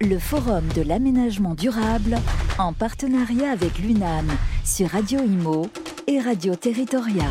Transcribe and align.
le 0.00 0.18
Forum 0.20 0.68
de 0.76 0.82
l'aménagement 0.82 1.54
durable 1.54 2.18
en 2.58 2.72
partenariat 2.72 3.50
avec 3.50 3.78
l'UNAM 3.80 4.28
sur 4.64 4.90
Radio 4.90 5.18
Imo 5.20 5.66
et 6.06 6.20
Radio 6.20 6.54
Territoria. 6.54 7.26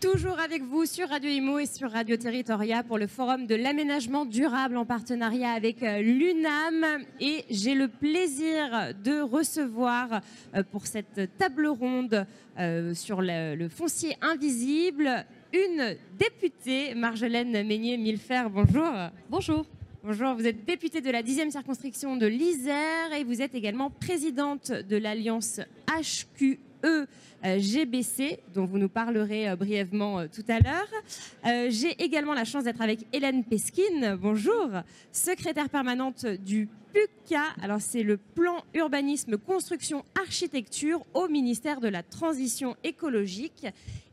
Toujours 0.00 0.40
avec 0.40 0.64
vous 0.64 0.86
sur 0.86 1.08
Radio 1.08 1.30
Imo 1.30 1.60
et 1.60 1.66
sur 1.66 1.92
Radio 1.92 2.16
Territoria 2.16 2.82
pour 2.82 2.98
le 2.98 3.06
Forum 3.06 3.46
de 3.46 3.54
l'aménagement 3.54 4.24
durable 4.24 4.76
en 4.76 4.84
partenariat 4.84 5.52
avec 5.52 5.84
euh, 5.84 6.00
l'UNAM. 6.02 7.04
Et 7.20 7.44
j'ai 7.48 7.74
le 7.74 7.86
plaisir 7.86 8.92
de 9.04 9.20
recevoir 9.20 10.20
euh, 10.56 10.64
pour 10.72 10.86
cette 10.86 11.30
table 11.38 11.68
ronde 11.68 12.26
euh, 12.58 12.92
sur 12.94 13.20
le, 13.22 13.68
foncier 13.68 14.16
invisible 14.20 15.24
une 15.52 15.96
députée, 16.18 16.94
Marjolaine 16.96 17.52
Meignier-Milfer. 17.64 18.50
Bonjour. 18.50 18.90
Bonjour. 19.28 19.66
Bonjour, 20.02 20.34
vous 20.34 20.46
êtes 20.46 20.64
députée 20.64 21.02
de 21.02 21.10
la 21.10 21.22
10e 21.22 21.50
circonscription 21.50 22.16
de 22.16 22.24
l'Isère 22.26 23.12
et 23.12 23.22
vous 23.22 23.42
êtes 23.42 23.54
également 23.54 23.90
présidente 23.90 24.72
de 24.72 24.96
l'alliance 24.96 25.60
HQE 25.88 26.58
euh, 26.86 27.06
GBC, 27.42 28.40
dont 28.54 28.64
vous 28.64 28.78
nous 28.78 28.88
parlerez 28.88 29.50
euh, 29.50 29.56
brièvement 29.56 30.20
euh, 30.20 30.26
tout 30.34 30.44
à 30.48 30.58
l'heure. 30.58 31.68
J'ai 31.70 32.02
également 32.02 32.32
la 32.32 32.46
chance 32.46 32.64
d'être 32.64 32.80
avec 32.80 33.00
Hélène 33.12 33.44
Peskin, 33.44 34.16
bonjour, 34.16 34.70
secrétaire 35.12 35.68
permanente 35.68 36.24
du 36.24 36.66
PUCA. 36.94 37.42
Alors, 37.60 37.82
c'est 37.82 38.02
le 38.02 38.16
plan 38.16 38.64
urbanisme, 38.72 39.36
construction, 39.36 40.02
architecture 40.18 41.04
au 41.12 41.28
ministère 41.28 41.80
de 41.80 41.88
la 41.88 42.02
Transition 42.02 42.74
écologique. 42.84 43.66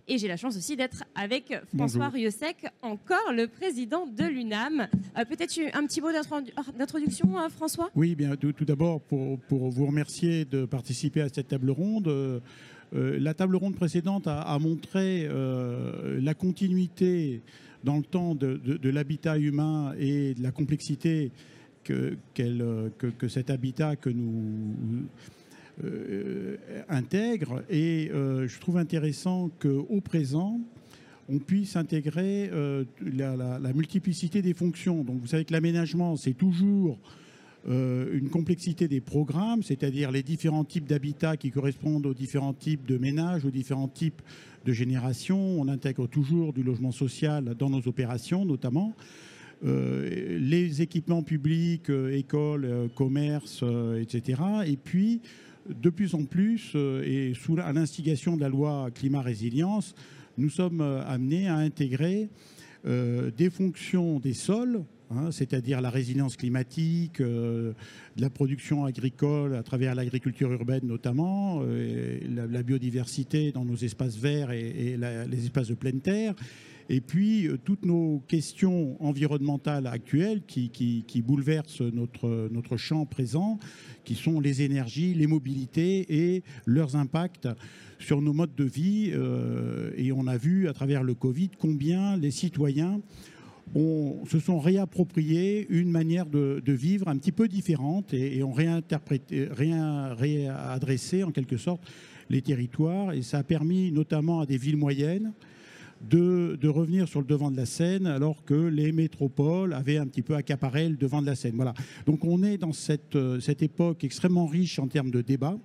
Et 0.09 0.17
j'ai 0.17 0.29
la 0.29 0.37
chance 0.37 0.55
aussi 0.55 0.77
d'être 0.77 1.03
avec 1.15 1.53
François 1.75 2.07
Rieusec, 2.07 2.65
encore 2.81 3.33
le 3.33 3.47
président 3.47 4.07
de 4.07 4.23
l'UNAM. 4.23 4.87
Euh, 5.17 5.25
peut-être 5.25 5.59
un 5.73 5.85
petit 5.85 5.99
mot 5.99 6.11
d'introduction, 6.11 7.37
euh, 7.37 7.49
François? 7.49 7.89
Oui, 7.93 8.15
bien 8.15 8.37
tout, 8.37 8.53
d'abord 8.61 9.01
pour, 9.01 9.37
vous 9.49 9.85
remercier 9.85 10.45
de 10.45 10.65
participer 10.65 11.21
à 11.21 11.29
cette 11.29 11.49
table 11.49 11.71
ronde. 11.71 12.07
Euh, 12.07 12.39
la 12.93 13.33
table 13.33 13.57
ronde 13.57 13.75
précédente 13.75 14.27
a, 14.27 14.57
montré 14.59 15.27
la 15.27 16.33
continuité 16.33 17.41
dans 17.83 17.97
le 17.97 18.03
temps 18.03 18.33
de, 18.33 18.89
l'habitat 18.89 19.37
humain 19.37 19.93
et 19.99 20.33
de 20.35 20.41
la 20.41 20.51
complexité 20.51 21.31
que, 21.83 22.17
que 22.33 23.27
cet 23.27 23.49
habitat 23.49 23.97
que 23.97 24.09
nous 24.09 24.73
euh, 24.93 25.03
intègre. 26.89 27.63
Et 27.69 28.09
euh, 28.11 28.47
je 28.47 28.59
trouve 28.59 28.77
intéressant 28.77 29.49
qu'au 29.59 30.01
présent, 30.01 30.59
on 31.29 31.39
puisse 31.39 31.75
intégrer 31.75 32.49
euh, 32.51 32.85
la, 33.01 33.73
multiplicité 33.73 34.41
des 34.41 34.53
fonctions. 34.53 35.03
Donc 35.03 35.19
vous 35.19 35.27
savez 35.27 35.45
que 35.45 35.53
l'aménagement, 35.53 36.15
c'est 36.15 36.33
toujours 36.33 36.99
une 37.69 38.29
complexité 38.29 38.87
des 38.87 39.01
programmes, 39.01 39.61
c'est-à-dire 39.61 40.09
les 40.09 40.23
différents 40.23 40.63
types 40.63 40.87
d'habitats 40.87 41.35
qui 41.35 41.51
correspondent 41.51 42.05
aux 42.05 42.13
différents 42.13 42.53
types 42.53 42.87
de 42.87 42.97
ménages, 42.97 43.43
aux 43.43 43.51
différents 43.51 43.89
types 43.89 44.21
de 44.63 44.71
générations. 44.71 45.59
On 45.59 45.67
intègre 45.67 46.07
toujours 46.07 46.53
du 46.53 46.63
logement 46.63 46.93
social 46.93 47.55
dans 47.59 47.69
nos 47.69 47.85
opérations, 47.85 48.45
notamment. 48.45 48.95
les 49.61 50.81
équipements 50.81 51.23
publics, 51.23 51.89
écoles, 51.89 52.89
commerces, 52.95 53.65
etc. 53.99 54.41
Et 54.65 54.77
puis, 54.77 55.19
de 55.69 55.89
plus 55.89 56.13
en 56.13 56.25
plus, 56.25 56.73
euh, 56.75 57.03
et 57.03 57.33
à 57.61 57.73
l'instigation 57.73 58.35
de 58.35 58.41
la 58.41 58.49
loi 58.49 58.89
climat 58.93 59.21
résilience, 59.21 59.95
nous 60.37 60.49
sommes 60.49 60.81
euh, 60.81 61.03
amenés 61.05 61.47
à 61.47 61.55
intégrer 61.55 62.29
euh, 62.85 63.31
des 63.35 63.49
fonctions 63.49 64.19
des 64.19 64.33
sols, 64.33 64.83
hein, 65.11 65.31
c'est-à-dire 65.31 65.81
la 65.81 65.89
résilience 65.89 66.37
climatique, 66.37 67.21
la 68.17 68.29
production 68.29 68.85
agricole 68.85 69.55
à 69.55 69.63
travers 69.63 69.95
l'agriculture 69.95 70.51
urbaine 70.51 70.85
notamment, 70.85 71.61
la, 71.61 72.63
biodiversité 72.63 73.51
dans 73.51 73.65
nos 73.65 73.75
espaces 73.75 74.17
verts 74.17 74.51
et, 74.51 74.97
les 74.97 75.45
espaces 75.45 75.69
de 75.69 75.75
pleine 75.75 76.01
terre, 76.01 76.35
et 76.89 77.01
puis 77.01 77.49
toutes 77.65 77.85
nos 77.85 78.23
questions 78.27 79.01
environnementales 79.03 79.87
actuelles 79.87 80.41
qui, 80.45 81.23
bouleversent 81.25 81.81
notre, 81.81 82.49
notre 82.51 82.77
champ 82.77 83.05
présent, 83.05 83.59
qui 84.03 84.15
sont 84.15 84.39
les 84.39 84.61
énergies, 84.61 85.13
les 85.13 85.27
mobilités 85.27 86.05
et 86.09 86.43
leurs 86.65 86.95
impacts 86.95 87.47
sur 87.99 88.21
nos 88.21 88.33
modes 88.33 88.55
de 88.55 88.63
vie. 88.63 89.11
Euh, 89.13 89.91
et 89.97 90.11
on 90.11 90.27
a 90.27 90.37
vu 90.37 90.67
à 90.67 90.73
travers 90.73 91.03
le 91.03 91.13
Covid 91.13 91.49
combien 91.57 92.17
les 92.17 92.31
citoyens 92.31 93.01
se 93.75 94.39
sont 94.39 94.59
réappropriés 94.59 95.67
une 95.69 95.91
manière 95.91 96.25
de, 96.25 96.61
vivre 96.65 97.09
un 97.09 97.17
petit 97.17 97.33
peu 97.33 97.49
différente 97.49 98.13
et, 98.13 98.41
ont 98.41 98.53
réinterprété, 98.53 99.49
réadressé 99.51 101.23
en 101.23 101.31
quelque 101.31 101.57
sorte 101.57 101.81
les 102.29 102.41
territoires. 102.41 103.11
Et 103.11 103.21
ça 103.21 103.39
a 103.39 103.43
permis 103.43 103.91
notamment 103.91 104.39
à 104.39 104.45
des 104.45 104.57
villes 104.57 104.77
moyennes 104.77 105.33
de, 106.01 106.67
revenir 106.67 107.07
sur 107.07 107.21
le 107.21 107.25
devant 107.25 107.51
de 107.51 107.57
la 107.57 107.65
scène 107.65 108.07
alors 108.07 108.43
que 108.45 108.53
les 108.53 108.91
métropoles 108.91 109.73
avaient 109.73 109.97
un 109.97 110.07
petit 110.07 110.21
peu 110.21 110.35
accaparé 110.35 110.89
le 110.89 110.95
devant 110.95 111.21
de 111.21 111.27
la 111.27 111.35
scène. 111.35 111.55
Voilà. 111.55 111.73
Donc 112.05 112.23
on 112.23 112.43
est 112.43 112.57
dans 112.57 112.73
cette, 112.73 113.15
euh, 113.15 113.39
cette 113.39 113.61
époque 113.61 114.03
extrêmement 114.03 114.45
riche 114.45 114.79
en 114.79 114.87
termes 114.87 115.11
de 115.11 115.21
débat. 115.21 115.57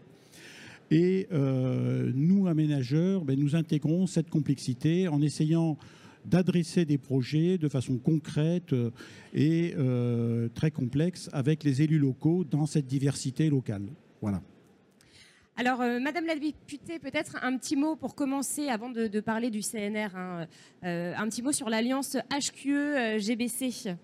Et 0.90 1.26
euh, 1.32 2.10
nous, 2.14 2.48
aménageurs, 2.48 3.24
ben, 3.24 3.38
nous 3.38 3.56
intégrons 3.56 4.06
cette 4.06 4.28
complexité 4.28 5.08
en 5.08 5.22
essayant 5.22 5.78
d'adresser 6.24 6.84
des 6.84 6.98
projets 6.98 7.58
de 7.58 7.68
façon 7.68 7.98
concrète 7.98 8.72
euh, 8.72 8.90
et 9.34 9.74
très 10.54 10.70
complexe 10.70 11.30
avec 11.32 11.64
les 11.64 11.82
élus 11.82 11.98
locaux 11.98 12.44
dans 12.44 12.66
cette 12.66 12.86
diversité 12.86 13.48
locale. 13.48 13.82
Voilà. 14.20 14.42
Alors, 15.64 15.80
euh, 15.80 16.00
Madame 16.00 16.26
la 16.26 16.34
députée, 16.34 16.98
peut-être 16.98 17.36
un 17.40 17.56
petit 17.56 17.76
mot 17.76 17.94
pour 17.94 18.16
commencer, 18.16 18.68
avant 18.68 18.90
de, 18.90 19.20
parler 19.20 19.48
du 19.48 19.60
CNR, 19.60 20.08
hein, 20.16 20.48
euh, 20.82 21.14
un 21.16 21.28
petit 21.28 21.40
mot 21.40 21.52
sur 21.52 21.70
l'alliance 21.70 22.16
HQE-GBC 22.32 23.86
euh, 23.86 23.94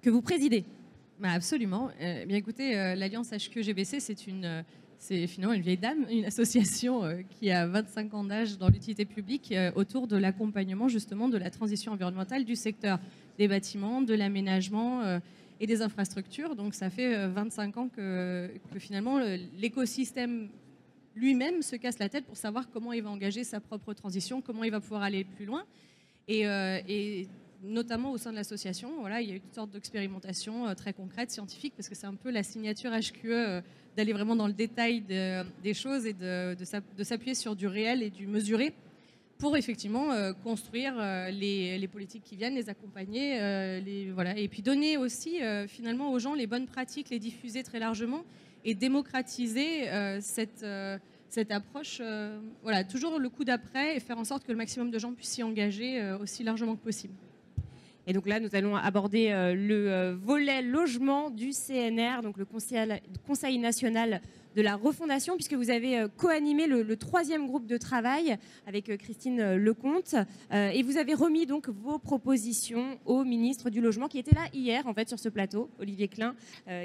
que 0.00 0.10
vous 0.10 0.22
présidez. 0.22 0.64
Bah, 1.18 1.30
absolument. 1.32 1.90
Eh 1.98 2.24
bien 2.24 2.36
écoutez, 2.36 2.74
l'alliance 2.94 3.32
HQE-GBC, 3.32 3.98
c'est 3.98 4.28
une, 4.28 4.62
c'est 5.00 5.26
finalement 5.26 5.54
une 5.54 5.62
vieille 5.62 5.76
dame, 5.76 6.06
une 6.08 6.24
association 6.24 7.02
qui 7.30 7.50
a 7.50 7.66
25 7.66 8.14
ans 8.14 8.22
d'âge 8.22 8.56
dans 8.56 8.68
l'utilité 8.68 9.04
publique 9.04 9.52
autour 9.74 10.06
de 10.06 10.16
l'accompagnement 10.16 10.86
justement 10.86 11.28
de 11.28 11.36
la 11.36 11.50
transition 11.50 11.90
environnementale 11.90 12.44
du 12.44 12.54
secteur 12.54 13.00
des 13.38 13.48
bâtiments, 13.48 14.02
de 14.02 14.14
l'aménagement 14.14 15.18
et 15.58 15.66
des 15.66 15.82
infrastructures. 15.82 16.54
Donc 16.54 16.74
ça 16.74 16.90
fait 16.90 17.26
25 17.28 17.76
ans 17.76 17.88
que 17.88 18.48
finalement 18.78 19.18
l'écosystème 19.58 20.48
lui-même 21.14 21.62
se 21.62 21.76
casse 21.76 21.98
la 21.98 22.08
tête 22.08 22.24
pour 22.24 22.36
savoir 22.36 22.70
comment 22.70 22.92
il 22.92 23.02
va 23.02 23.10
engager 23.10 23.44
sa 23.44 23.60
propre 23.60 23.92
transition, 23.94 24.40
comment 24.40 24.64
il 24.64 24.70
va 24.70 24.80
pouvoir 24.80 25.02
aller 25.02 25.24
plus 25.24 25.44
loin. 25.44 25.64
Et, 26.28 26.46
euh, 26.46 26.80
notamment 27.62 28.10
au 28.10 28.18
sein 28.18 28.32
de 28.32 28.36
l'association, 28.36 29.00
voilà, 29.00 29.20
il 29.20 29.28
y 29.28 29.32
a 29.32 29.36
eu 29.36 29.40
toutes 29.40 29.54
sortes 29.54 29.70
d'expérimentations 29.70 30.66
euh, 30.66 30.74
très 30.74 30.92
concrètes, 30.92 31.30
scientifiques, 31.30 31.74
parce 31.76 31.88
que 31.88 31.94
c'est 31.94 32.06
un 32.06 32.14
peu 32.14 32.30
la 32.30 32.42
signature 32.42 32.90
HQE 32.90 33.26
euh, 33.26 33.60
d'aller 33.96 34.12
vraiment 34.12 34.34
dans 34.34 34.48
le 34.48 34.52
détail 34.52 35.02
des 35.02 35.74
choses 35.74 36.06
et 36.06 36.12
de, 36.12 36.56
s'appuyer 37.04 37.34
sur 37.34 37.54
du 37.54 37.66
réel 37.66 38.02
et 38.02 38.10
du 38.10 38.26
mesuré 38.26 38.72
pour 39.38 39.56
effectivement 39.56 40.32
construire 40.44 40.94
les, 41.30 41.88
politiques 41.92 42.22
qui 42.22 42.36
viennent, 42.36 42.54
les 42.54 42.70
accompagner, 42.70 43.38
voilà, 44.14 44.38
et 44.38 44.48
puis 44.48 44.62
donner 44.62 44.96
aussi 44.96 45.40
finalement 45.68 46.10
aux 46.10 46.18
gens 46.18 46.34
les 46.34 46.46
bonnes 46.46 46.66
pratiques, 46.66 47.10
les 47.10 47.18
diffuser 47.18 47.62
très 47.64 47.80
largement 47.80 48.24
et 48.64 48.74
démocratiser 48.74 49.88
euh, 49.88 50.18
cette, 50.20 50.62
euh, 50.62 50.98
cette 51.28 51.50
approche. 51.50 51.98
Euh, 52.00 52.38
voilà, 52.62 52.84
toujours 52.84 53.18
le 53.18 53.28
coup 53.28 53.44
d'après 53.44 53.96
et 53.96 54.00
faire 54.00 54.18
en 54.18 54.24
sorte 54.24 54.44
que 54.44 54.52
le 54.52 54.58
maximum 54.58 54.90
de 54.90 54.98
gens 54.98 55.12
puissent 55.12 55.30
s'y 55.30 55.42
engager 55.42 56.12
aussi 56.20 56.42
largement 56.42 56.76
que 56.76 56.82
possible. 56.82 57.14
Et 58.06 58.12
donc 58.12 58.26
là, 58.26 58.40
nous 58.40 58.54
allons 58.54 58.74
aborder 58.74 59.30
le 59.54 60.10
volet 60.10 60.60
logement 60.60 61.30
du 61.30 61.50
CNR, 61.52 62.20
donc 62.22 62.36
le 62.36 62.44
Conseil, 62.44 63.00
Conseil 63.24 63.58
national 63.58 64.20
de 64.54 64.62
la 64.62 64.76
refondation, 64.76 65.34
puisque 65.34 65.54
vous 65.54 65.70
avez 65.70 65.98
euh, 65.98 66.08
co-animé 66.16 66.66
le, 66.66 66.96
troisième 66.96 67.46
groupe 67.46 67.66
de 67.66 67.76
travail 67.76 68.36
avec 68.66 68.88
euh, 68.88 68.96
Christine 68.96 69.40
euh, 69.40 69.56
Lecomte, 69.56 70.14
et 70.52 70.82
vous 70.82 70.96
avez 70.96 71.14
remis 71.14 71.46
donc 71.46 71.68
vos 71.68 71.98
propositions 71.98 72.98
au 73.06 73.24
ministre 73.24 73.70
du 73.70 73.80
Logement, 73.80 74.08
qui 74.08 74.18
était 74.18 74.34
là 74.34 74.42
hier, 74.52 74.86
en 74.86 74.94
fait, 74.94 75.08
sur 75.08 75.18
ce 75.18 75.28
plateau, 75.28 75.70
Olivier 75.78 76.08
Klein, 76.08 76.34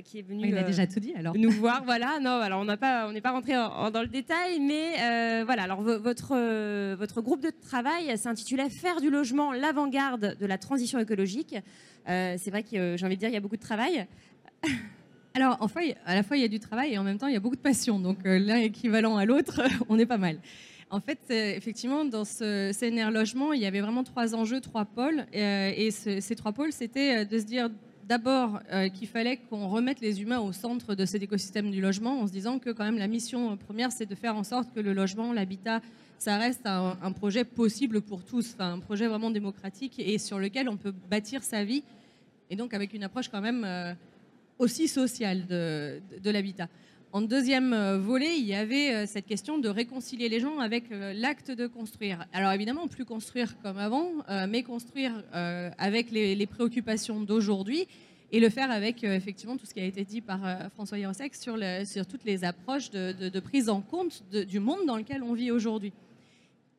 qui 0.03 0.19
est 0.19 0.21
venu 0.21 0.47
Il 0.47 0.57
a 0.57 0.63
déjà 0.63 0.87
tout 0.87 0.99
dit, 0.99 1.13
alors. 1.15 1.35
nous 1.37 1.51
voir. 1.51 1.83
Voilà, 1.83 2.19
non, 2.19 2.39
alors 2.39 2.61
on 2.61 2.65
n'a 2.65 2.77
pas, 2.77 3.11
n'est 3.11 3.21
pas 3.21 3.31
rentré 3.31 3.53
dans 3.53 4.01
le 4.01 4.07
détail, 4.07 4.59
mais 4.59 5.43
voilà. 5.43 5.63
Alors 5.63 5.81
votre 5.81 6.95
votre 6.95 7.21
groupe 7.21 7.41
de 7.41 7.51
travail 7.61 8.17
s'intitulait 8.17 8.69
Faire 8.69 9.01
du 9.01 9.09
logement 9.09 9.51
l'avant-garde 9.51 10.37
de 10.39 10.45
la 10.45 10.57
transition 10.57 10.99
écologique. 10.99 11.55
C'est 12.05 12.49
vrai 12.49 12.63
que 12.63 12.95
j'ai 12.97 13.05
envie 13.05 13.15
de 13.15 13.19
dire, 13.19 13.29
il 13.29 13.33
y 13.33 13.37
a 13.37 13.41
beaucoup 13.41 13.57
de 13.57 13.61
travail. 13.61 14.07
Alors, 15.37 15.59
à 16.07 16.15
la 16.15 16.23
fois, 16.23 16.35
il 16.35 16.41
y 16.41 16.45
a 16.45 16.47
du 16.47 16.59
travail 16.59 16.93
et 16.93 16.97
en 16.97 17.03
même 17.03 17.19
temps, 17.19 17.27
il 17.27 17.33
y 17.33 17.37
a 17.37 17.39
beaucoup 17.39 17.55
de 17.55 17.61
passion. 17.61 17.99
Donc, 17.99 18.25
euh, 18.25 18.39
l'un 18.39 18.57
équivalent 18.57 19.17
à 19.17 19.25
l'autre, 19.25 19.61
on 19.87 19.99
est 19.99 20.07
pas 20.07 20.17
mal. 20.17 20.39
En 20.89 20.99
fait, 20.99 21.19
effectivement, 21.29 22.05
dans 22.05 22.25
ce 22.25 22.71
CNR 22.73 23.11
logement, 23.11 23.53
il 23.53 23.61
y 23.61 23.67
avait 23.67 23.81
vraiment 23.81 24.03
trois 24.03 24.33
enjeux, 24.33 24.61
trois 24.61 24.85
pôles. 24.85 25.27
Euh, 25.35 25.71
et 25.75 25.91
ces 25.91 26.35
trois 26.35 26.53
pôles, 26.53 26.71
c'était 26.71 27.19
euh, 27.19 27.25
de 27.25 27.37
se 27.37 27.43
dire 27.43 27.69
d'abord 28.07 28.61
euh, 28.73 28.89
qu'il 28.89 29.07
fallait 29.07 29.37
qu'on 29.37 29.67
remette 29.67 30.01
les 30.01 30.23
humains 30.23 30.39
au 30.39 30.53
centre 30.53 30.95
de 30.95 31.05
cet 31.05 31.21
écosystème 31.21 31.69
du 31.69 31.81
logement, 31.81 32.21
en 32.21 32.25
se 32.25 32.31
disant 32.31 32.57
que 32.57 32.71
quand 32.71 32.85
même 32.85 32.97
la 32.97 33.07
mission 33.07 33.57
première, 33.57 33.91
c'est 33.91 34.07
de 34.07 34.15
faire 34.15 34.35
en 34.35 34.43
sorte 34.43 34.73
que 34.73 34.79
le 34.79 34.93
logement, 34.93 35.33
l'habitat, 35.33 35.81
ça 36.17 36.37
reste 36.37 36.65
un, 36.65 37.11
projet 37.11 37.43
possible 37.43 38.01
pour 38.01 38.23
tous, 38.23 38.55
un 38.57 38.79
projet 38.79 39.07
vraiment 39.07 39.29
démocratique 39.29 39.99
et 39.99 40.17
sur 40.17 40.39
lequel 40.39 40.67
on 40.67 40.77
peut 40.77 40.93
bâtir 41.11 41.43
sa 41.43 41.63
vie, 41.63 41.83
et 42.49 42.55
donc 42.55 42.73
avec 42.73 42.93
une 42.93 43.03
approche 43.03 43.29
quand 43.29 43.41
même 43.41 43.63
euh, 43.63 43.93
aussi 44.59 44.87
sociale 44.87 45.45
de, 45.47 46.29
l'habitat. 46.29 46.67
En 47.13 47.21
deuxième 47.21 47.73
euh, 47.73 47.97
volet, 47.97 48.37
il 48.37 48.45
y 48.45 48.53
avait 48.53 48.93
euh, 48.93 49.05
cette 49.05 49.25
question 49.25 49.57
de 49.57 49.69
réconcilier 49.69 50.27
les 50.27 50.39
gens 50.39 50.59
avec 50.59 50.91
euh, 50.91 51.13
l'acte 51.13 51.51
de 51.51 51.65
construire. 51.65 52.25
Alors 52.33 52.51
évidemment, 52.51 52.87
plus 52.87 53.05
construire 53.05 53.59
comme 53.61 53.77
avant, 53.77 54.11
mais 54.49 54.63
construire 54.63 55.23
avec 55.31 56.11
les, 56.11 56.45
préoccupations 56.45 57.21
d'aujourd'hui 57.21 57.87
et 58.31 58.39
le 58.39 58.49
faire 58.49 58.71
avec 58.71 59.03
effectivement 59.03 59.55
tout 59.57 59.65
ce 59.65 59.73
qui 59.73 59.79
a 59.79 59.85
été 59.85 60.03
dit 60.03 60.21
par 60.21 60.39
François 60.71 60.99
Hirosek 60.99 61.33
sur, 61.33 61.55
toutes 62.07 62.25
les 62.25 62.43
approches 62.43 62.89
de, 62.91 63.39
prise 63.39 63.69
en 63.69 63.81
compte 63.81 64.23
du 64.31 64.59
monde 64.59 64.85
dans 64.85 64.97
lequel 64.97 65.23
on 65.23 65.33
vit 65.33 65.51
aujourd'hui. 65.51 65.93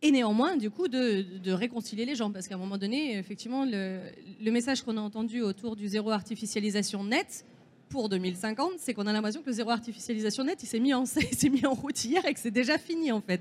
Et 0.03 0.11
néanmoins, 0.11 0.57
du 0.57 0.71
coup, 0.71 0.89
de, 0.89 1.51
réconcilier 1.51 2.05
les 2.05 2.15
gens, 2.15 2.31
parce 2.31 2.49
qu'à 2.49 2.55
un 2.55 2.59
moment 2.59 2.79
donné, 2.79 3.17
effectivement, 3.17 3.65
le 3.65 4.51
message 4.51 4.83
qu'on 4.83 4.97
a 4.97 5.01
entendu 5.01 5.41
autour 5.41 5.75
du 5.75 5.89
zéro 5.89 6.11
artificialisation 6.11 7.03
net, 7.05 7.45
pour 7.89 8.09
2050, 8.09 8.73
c'est 8.79 8.95
qu'on 8.95 9.07
a 9.07 9.13
l'impression 9.13 9.41
que 9.41 9.47
le 9.47 9.53
zéro 9.53 9.71
artificialisation 9.71 10.45
net, 10.45 10.63
il 10.63 10.67
s'est 10.67 10.81
mis, 10.81 10.95
en, 10.95 11.05
mis 11.51 11.67
en 11.67 11.75
route 11.75 12.05
hier 12.05 12.25
et 12.27 12.35
que 12.35 12.41
c'est 12.41 12.51
déjà 12.51 12.79
fini 12.79 13.13
en 13.13 13.21
fait. 13.21 13.41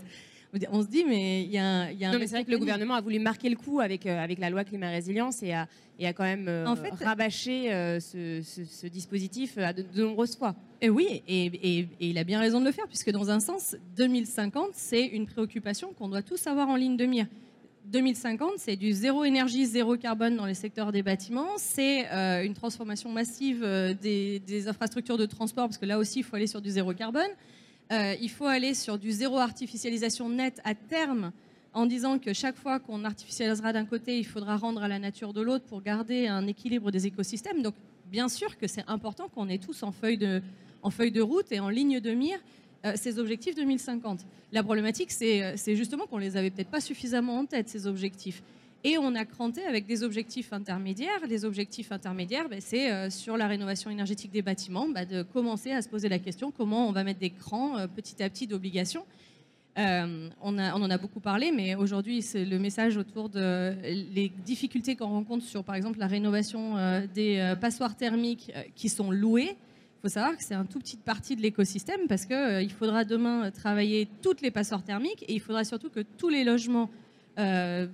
On 0.71 0.81
se 0.81 0.87
dit, 0.87 1.03
mais 1.03 1.43
il 1.43 1.51
y 1.51 1.57
a 1.57 1.65
un. 1.65 1.91
Y 1.91 2.05
a 2.05 2.11
non, 2.11 2.19
mais 2.19 2.27
c'est 2.27 2.35
vrai 2.35 2.45
que 2.45 2.51
le 2.51 2.57
gouvernement 2.57 2.95
a 2.95 3.01
voulu 3.01 3.19
marquer 3.19 3.49
le 3.49 3.57
coup 3.57 3.79
avec, 3.79 4.05
euh, 4.05 4.23
avec 4.23 4.39
la 4.39 4.49
loi 4.49 4.63
climat 4.63 4.89
résilience 4.89 5.43
et 5.43 5.53
a, 5.53 5.67
et 5.99 6.07
a 6.07 6.13
quand 6.13 6.23
même 6.23 6.47
euh, 6.47 6.65
en 6.65 6.75
fait, 6.75 6.91
rabâché 7.03 7.71
euh, 7.73 7.99
ce, 7.99 8.41
ce, 8.43 8.63
ce, 8.63 8.87
dispositif 8.87 9.57
à 9.57 9.73
de, 9.73 9.83
de, 9.93 10.03
nombreuses 10.03 10.37
fois. 10.37 10.55
Et 10.81 10.89
oui, 10.89 11.21
et, 11.27 11.45
et, 11.45 11.79
et, 11.79 11.87
il 11.99 12.17
a 12.17 12.23
bien 12.23 12.39
raison 12.39 12.61
de 12.61 12.65
le 12.65 12.71
faire, 12.71 12.87
puisque 12.87 13.11
dans 13.11 13.29
un 13.29 13.39
sens, 13.39 13.75
2050, 13.97 14.69
c'est 14.73 15.05
une 15.05 15.25
préoccupation 15.25 15.93
qu'on 15.93 16.07
doit 16.07 16.21
tous 16.21 16.47
avoir 16.47 16.69
en 16.69 16.75
ligne 16.75 16.97
de 16.97 17.05
mire. 17.05 17.27
2050, 17.87 18.53
c'est 18.57 18.75
du 18.75 18.91
zéro 18.91 19.23
énergie, 19.23 19.65
zéro 19.65 19.95
carbone 19.95 20.35
dans 20.35 20.45
les 20.45 20.53
secteurs 20.53 20.91
des 20.91 21.03
bâtiments. 21.03 21.51
C'est 21.55 22.11
euh, 22.11 22.43
une 22.43 22.53
transformation 22.53 23.09
massive 23.09 23.63
euh, 23.63 23.93
des, 23.93 24.67
infrastructures 24.67 25.17
de 25.17 25.25
transport, 25.25 25.67
parce 25.67 25.77
que 25.77 25.85
là 25.85 25.97
aussi, 25.97 26.19
il 26.19 26.23
faut 26.23 26.35
aller 26.35 26.47
sur 26.47 26.61
du 26.61 26.69
zéro 26.69 26.93
carbone. 26.93 27.29
Euh, 27.93 28.13
il 28.21 28.29
faut 28.29 28.45
aller 28.45 28.73
sur 28.73 28.97
du 28.97 29.11
zéro 29.11 29.37
artificialisation 29.37 30.27
nette 30.27 30.59
à 30.65 30.75
terme, 30.75 31.31
en 31.73 31.85
disant 31.85 32.19
que 32.19 32.33
chaque 32.33 32.57
fois 32.57 32.79
qu'on 32.79 33.05
artificialisera 33.05 33.71
d'un 33.71 33.85
côté, 33.85 34.19
il 34.19 34.25
faudra 34.25 34.57
rendre 34.57 34.83
à 34.83 34.89
la 34.89 34.99
nature 34.99 35.31
de 35.31 35.39
l'autre 35.39 35.63
pour 35.63 35.81
garder 35.81 36.27
un 36.27 36.45
équilibre 36.45 36.91
des 36.91 37.07
écosystèmes. 37.07 37.61
Donc, 37.61 37.75
bien 38.11 38.27
sûr 38.27 38.57
que 38.57 38.67
c'est 38.67 38.83
important 38.87 39.29
qu'on 39.29 39.47
ait 39.47 39.59
tous 39.59 39.83
en 39.83 39.93
feuille, 39.93 40.17
de, 40.17 41.21
route 41.21 41.51
et 41.51 41.61
en 41.61 41.69
ligne 41.69 42.01
de 42.01 42.11
mire 42.11 42.39
ces 42.95 43.19
objectifs 43.19 43.55
2050. 43.55 44.25
La 44.51 44.63
problématique, 44.63 45.09
euh, 45.21 45.53
c'est 45.55 45.75
justement 45.75 46.05
qu'on 46.05 46.17
les 46.17 46.37
avait 46.37 46.49
peut-être 46.49 46.69
pas 46.69 46.81
suffisamment 46.81 47.39
en 47.39 47.45
tête, 47.45 47.69
ces 47.69 47.87
objectifs. 47.87 48.41
Et 48.83 48.97
on 48.97 49.15
a 49.15 49.25
cranté 49.25 49.65
avec 49.65 49.85
des 49.85 50.03
objectifs 50.03 50.53
intermédiaires. 50.53 51.25
Les 51.27 51.43
objectifs 51.43 51.91
intermédiaires, 51.91 52.47
ben, 52.47 52.61
c'est 52.61 52.91
euh, 52.91 53.09
sur 53.09 53.35
la 53.35 53.47
rénovation 53.47 53.89
énergétique 53.89 54.31
des 54.31 54.41
bâtiments, 54.41 54.87
ben, 54.87 55.05
de 55.05 55.23
commencer 55.23 55.71
à 55.71 55.81
se 55.81 55.89
poser 55.89 56.07
la 56.07 56.19
question 56.19 56.51
comment 56.51 56.87
on 56.87 56.91
va 56.91 57.03
mettre 57.03 57.19
des 57.19 57.31
crans 57.31 57.77
euh, 57.77 57.87
petit 57.87 58.21
à 58.23 58.29
petit 58.29 58.47
d'obligations. 58.47 59.05
Euh, 59.77 60.29
on, 60.41 60.57
on, 60.57 60.81
en 60.81 60.89
a 60.89 60.97
beaucoup 60.97 61.19
parlé, 61.19 61.51
mais 61.51 61.75
aujourd'hui, 61.75 62.23
c'est 62.23 62.45
le 62.45 62.57
message 62.57 62.97
autour 62.97 63.29
de 63.29 63.75
difficultés 64.43 64.95
qu'on 64.95 65.07
rencontre 65.07 65.45
sur, 65.45 65.63
par 65.63 65.75
exemple, 65.75 65.99
la 65.99 66.07
rénovation 66.07 66.77
euh, 66.77 67.05
des 67.13 67.37
euh, 67.37 67.55
passoires 67.55 67.95
thermiques 67.95 68.51
qui 68.75 68.89
sont 68.89 69.11
louées. 69.11 69.55
Il 69.97 70.01
faut 70.01 70.09
savoir 70.09 70.37
que 70.37 70.43
c'est 70.43 70.53
un 70.53 70.65
tout 70.65 70.77
petite 70.77 71.01
partie 71.01 71.35
de 71.35 71.41
l'écosystème 71.41 72.01
parce 72.07 72.25
qu'il 72.25 72.35
euh, 72.35 72.69
faudra 72.69 73.03
demain 73.03 73.49
travailler 73.49 74.07
toutes 74.21 74.41
les 74.41 74.51
passoires 74.51 74.83
thermiques 74.83 75.23
et 75.27 75.33
il 75.33 75.39
faudra 75.39 75.63
surtout 75.63 75.89
que 75.89 76.01
tous 76.01 76.29
les 76.29 76.43
logements, 76.43 76.91
euh, 77.39 77.87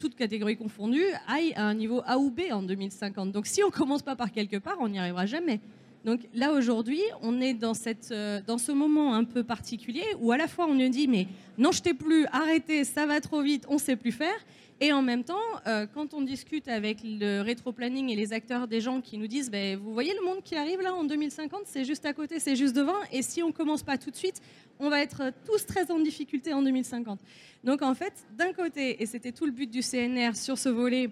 toutes 0.00 0.16
catégories 0.16 0.56
confondues, 0.56 1.06
aillent 1.28 1.54
à 1.54 1.64
un 1.64 1.74
niveau 1.74 2.02
A 2.04 2.18
ou 2.18 2.30
B 2.30 2.40
en 2.50 2.62
2050. 2.62 3.30
Donc 3.30 3.46
si 3.46 3.62
on 3.62 3.68
ne 3.68 3.72
commence 3.72 4.02
pas 4.02 4.16
par 4.16 4.32
quelque 4.32 4.56
part, 4.56 4.78
on 4.80 4.88
n'y 4.88 4.98
arrivera 4.98 5.26
jamais. 5.26 5.60
Donc 6.04 6.20
là 6.34 6.52
aujourd'hui, 6.52 7.02
on 7.22 7.40
est 7.40 7.54
dans, 7.54 7.74
cette, 7.74 8.10
euh, 8.10 8.40
dans 8.46 8.58
ce 8.58 8.72
moment 8.72 9.14
un 9.14 9.24
peu 9.24 9.44
particulier 9.44 10.04
où 10.18 10.32
à 10.32 10.38
la 10.38 10.48
fois 10.48 10.66
on 10.66 10.74
nous 10.74 10.88
dit 10.88 11.08
mais 11.08 11.26
non 11.58 11.72
je 11.72 11.82
t'ai 11.82 11.94
plus, 11.94 12.26
arrêtez, 12.32 12.84
ça 12.84 13.06
va 13.06 13.20
trop 13.20 13.42
vite, 13.42 13.66
on 13.68 13.74
ne 13.74 13.78
sait 13.78 13.96
plus 13.96 14.12
faire. 14.12 14.38
Et 14.82 14.94
en 14.94 15.02
même 15.02 15.24
temps, 15.24 15.36
euh, 15.66 15.86
quand 15.92 16.14
on 16.14 16.22
discute 16.22 16.66
avec 16.66 17.00
le 17.04 17.42
rétro-planning 17.42 18.08
et 18.08 18.16
les 18.16 18.32
acteurs 18.32 18.66
des 18.66 18.80
gens 18.80 19.02
qui 19.02 19.18
nous 19.18 19.26
disent 19.26 19.50
ben, 19.50 19.78
Vous 19.78 19.92
voyez 19.92 20.14
le 20.14 20.24
monde 20.24 20.42
qui 20.42 20.56
arrive 20.56 20.80
là 20.80 20.94
en 20.94 21.04
2050, 21.04 21.64
c'est 21.66 21.84
juste 21.84 22.06
à 22.06 22.14
côté, 22.14 22.40
c'est 22.40 22.56
juste 22.56 22.74
devant, 22.74 22.96
et 23.12 23.20
si 23.20 23.42
on 23.42 23.48
ne 23.48 23.52
commence 23.52 23.82
pas 23.82 23.98
tout 23.98 24.10
de 24.10 24.16
suite, 24.16 24.40
on 24.78 24.88
va 24.88 25.02
être 25.02 25.34
tous 25.44 25.66
très 25.66 25.90
en 25.90 25.98
difficulté 26.00 26.54
en 26.54 26.62
2050. 26.62 27.20
Donc 27.62 27.82
en 27.82 27.94
fait, 27.94 28.14
d'un 28.38 28.54
côté, 28.54 29.02
et 29.02 29.04
c'était 29.04 29.32
tout 29.32 29.44
le 29.44 29.52
but 29.52 29.70
du 29.70 29.82
CNR 29.82 30.34
sur 30.34 30.56
ce 30.56 30.70
volet, 30.70 31.10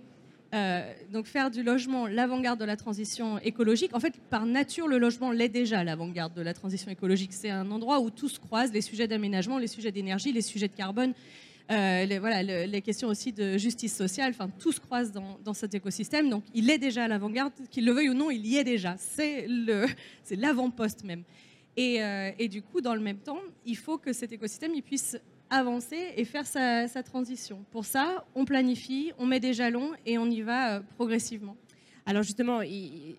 euh, 0.54 0.92
donc 1.12 1.26
faire 1.26 1.50
du 1.50 1.62
logement 1.62 2.06
l'avant-garde 2.06 2.58
de 2.58 2.64
la 2.64 2.76
transition 2.76 3.38
écologique. 3.38 3.94
En 3.94 4.00
fait, 4.00 4.14
par 4.30 4.46
nature, 4.46 4.88
le 4.88 4.98
logement 4.98 5.30
l'est 5.30 5.50
déjà 5.50 5.84
l'avant-garde 5.84 6.32
de 6.34 6.42
la 6.42 6.54
transition 6.54 6.90
écologique. 6.90 7.32
C'est 7.32 7.50
un 7.50 7.70
endroit 7.70 8.00
où 8.00 8.10
tout 8.10 8.28
se 8.28 8.40
croise, 8.40 8.72
les 8.72 8.80
sujets 8.80 9.06
d'aménagement, 9.06 9.58
les 9.58 9.66
sujets 9.66 9.92
d'énergie, 9.92 10.32
les 10.32 10.40
sujets 10.40 10.68
de 10.68 10.74
carbone, 10.74 11.12
euh, 11.70 12.06
les, 12.06 12.18
voilà, 12.18 12.42
le, 12.42 12.70
les 12.70 12.80
questions 12.80 13.08
aussi 13.08 13.30
de 13.32 13.58
justice 13.58 13.94
sociale, 13.94 14.30
enfin 14.30 14.50
tout 14.58 14.72
se 14.72 14.80
croise 14.80 15.12
dans, 15.12 15.38
dans 15.44 15.52
cet 15.52 15.74
écosystème. 15.74 16.30
Donc 16.30 16.44
il 16.54 16.70
est 16.70 16.78
déjà 16.78 17.04
à 17.04 17.08
l'avant-garde, 17.08 17.52
qu'il 17.70 17.84
le 17.84 17.92
veuille 17.92 18.08
ou 18.08 18.14
non, 18.14 18.30
il 18.30 18.46
y 18.46 18.56
est 18.56 18.64
déjà. 18.64 18.96
C'est 18.96 19.46
l'avant-poste 20.30 21.04
même. 21.04 21.24
Et, 21.76 22.02
euh, 22.02 22.32
et, 22.38 22.48
du 22.48 22.60
coup, 22.60 22.80
dans 22.80 22.94
le 22.94 23.00
même 23.00 23.18
temps, 23.18 23.38
il 23.64 23.76
faut 23.76 23.98
que 23.98 24.12
cet 24.12 24.32
écosystème 24.32 24.72
il 24.74 24.82
puisse 24.82 25.16
avancer 25.50 26.12
et 26.16 26.24
faire 26.24 26.46
sa, 26.46 26.88
sa 26.88 27.02
transition. 27.02 27.64
Pour 27.70 27.84
ça, 27.84 28.24
on 28.34 28.44
planifie, 28.44 29.12
on 29.18 29.26
met 29.26 29.40
des 29.40 29.54
jalons 29.54 29.92
et 30.06 30.18
on 30.18 30.26
y 30.26 30.42
va 30.42 30.76
euh, 30.76 30.80
progressivement. 30.96 31.56
Alors 32.08 32.22
justement, 32.22 32.60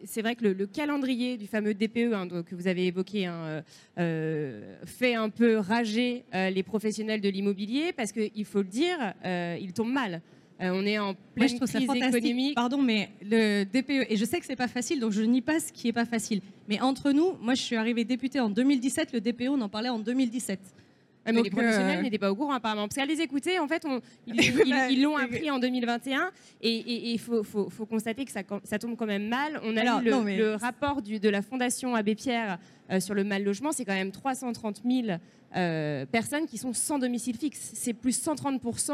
c'est 0.05 0.23
vrai 0.23 0.35
que 0.35 0.45
le, 0.45 0.53
le, 0.53 0.65
calendrier 0.65 1.37
du 1.37 1.45
fameux 1.45 1.75
DPE 1.75 2.11
hein, 2.11 2.27
que 2.27 2.55
vous 2.55 2.67
avez 2.67 2.87
évoqué 2.87 3.27
hein, 3.27 3.63
euh, 3.99 4.75
fait 4.83 5.13
un 5.13 5.29
peu 5.29 5.57
rager 5.57 6.25
euh, 6.33 6.49
les 6.49 6.63
professionnels 6.63 7.21
de 7.21 7.29
l'immobilier 7.29 7.93
parce 7.93 8.11
qu'il 8.11 8.45
faut 8.45 8.63
le 8.63 8.67
dire, 8.67 8.97
euh, 9.23 9.59
il 9.61 9.73
tombe 9.73 9.91
mal. 9.91 10.23
Euh, 10.61 10.71
on 10.73 10.87
est 10.87 10.97
en 10.97 11.13
pleine 11.35 11.57
Moi, 11.59 11.67
crise 11.67 11.83
économique. 11.83 12.55
Pardon, 12.55 12.81
mais 12.81 13.09
le 13.21 13.63
DPE, 13.63 14.11
et 14.11 14.17
je 14.17 14.25
sais 14.25 14.39
que 14.39 14.45
c'est 14.47 14.55
pas 14.55 14.67
facile, 14.67 14.99
donc 14.99 15.11
je 15.11 15.21
nie 15.21 15.41
pas 15.41 15.59
ce 15.59 15.71
qui 15.71 15.87
est 15.87 15.93
pas 15.93 16.05
facile. 16.05 16.41
Mais 16.67 16.81
entre 16.81 17.11
nous, 17.11 17.33
moi 17.41 17.53
je 17.53 17.61
suis 17.61 17.75
arrivée 17.75 18.05
députée 18.05 18.39
en 18.39 18.49
2017, 18.49 19.13
le 19.13 19.21
DPE 19.21 19.49
on 19.49 19.61
en 19.61 19.69
parlait 19.69 19.89
en 19.89 19.99
2017. 19.99 20.59
Mais 21.31 21.37
Donc, 21.37 21.45
les 21.45 21.49
professionnels 21.51 21.99
euh... 21.99 22.01
n'étaient 22.01 22.17
pas 22.17 22.31
au 22.31 22.35
courant 22.35 22.53
apparemment. 22.53 22.87
Parce 22.87 22.95
qu'à 22.95 23.05
les 23.05 23.21
écouter, 23.21 23.59
en 23.59 23.67
fait, 23.67 23.85
on, 23.85 24.01
ils 24.27 25.01
l'ont 25.01 25.17
appris 25.17 25.49
en 25.49 25.59
2021 25.59 26.31
et 26.61 27.11
il 27.11 27.19
faut, 27.19 27.43
faut, 27.43 27.69
faut, 27.69 27.85
constater 27.85 28.25
que 28.25 28.31
ça, 28.31 28.41
ça, 28.63 28.79
tombe 28.79 28.95
quand 28.95 29.05
même 29.05 29.27
mal. 29.27 29.59
On 29.63 29.75
a 29.77 29.81
Alors, 29.81 30.01
lu 30.01 30.09
le, 30.09 30.21
mais... 30.21 30.37
le, 30.37 30.55
rapport 30.55 31.01
du, 31.01 31.19
de 31.19 31.29
la 31.29 31.41
Fondation 31.41 31.95
Abbé 31.95 32.15
Pierre 32.15 32.59
sur 32.99 33.13
le 33.13 33.23
mal 33.23 33.43
logement, 33.43 33.71
c'est 33.71 33.85
quand 33.85 33.93
même 33.93 34.11
330 34.11 34.81
000 34.85 35.19
euh, 35.55 36.05
personnes 36.05 36.45
qui 36.45 36.57
sont 36.57 36.73
sans 36.73 36.99
domicile 36.99 37.35
fixe. 37.35 37.71
C'est 37.73 37.93
plus 37.93 38.23
130% 38.23 38.91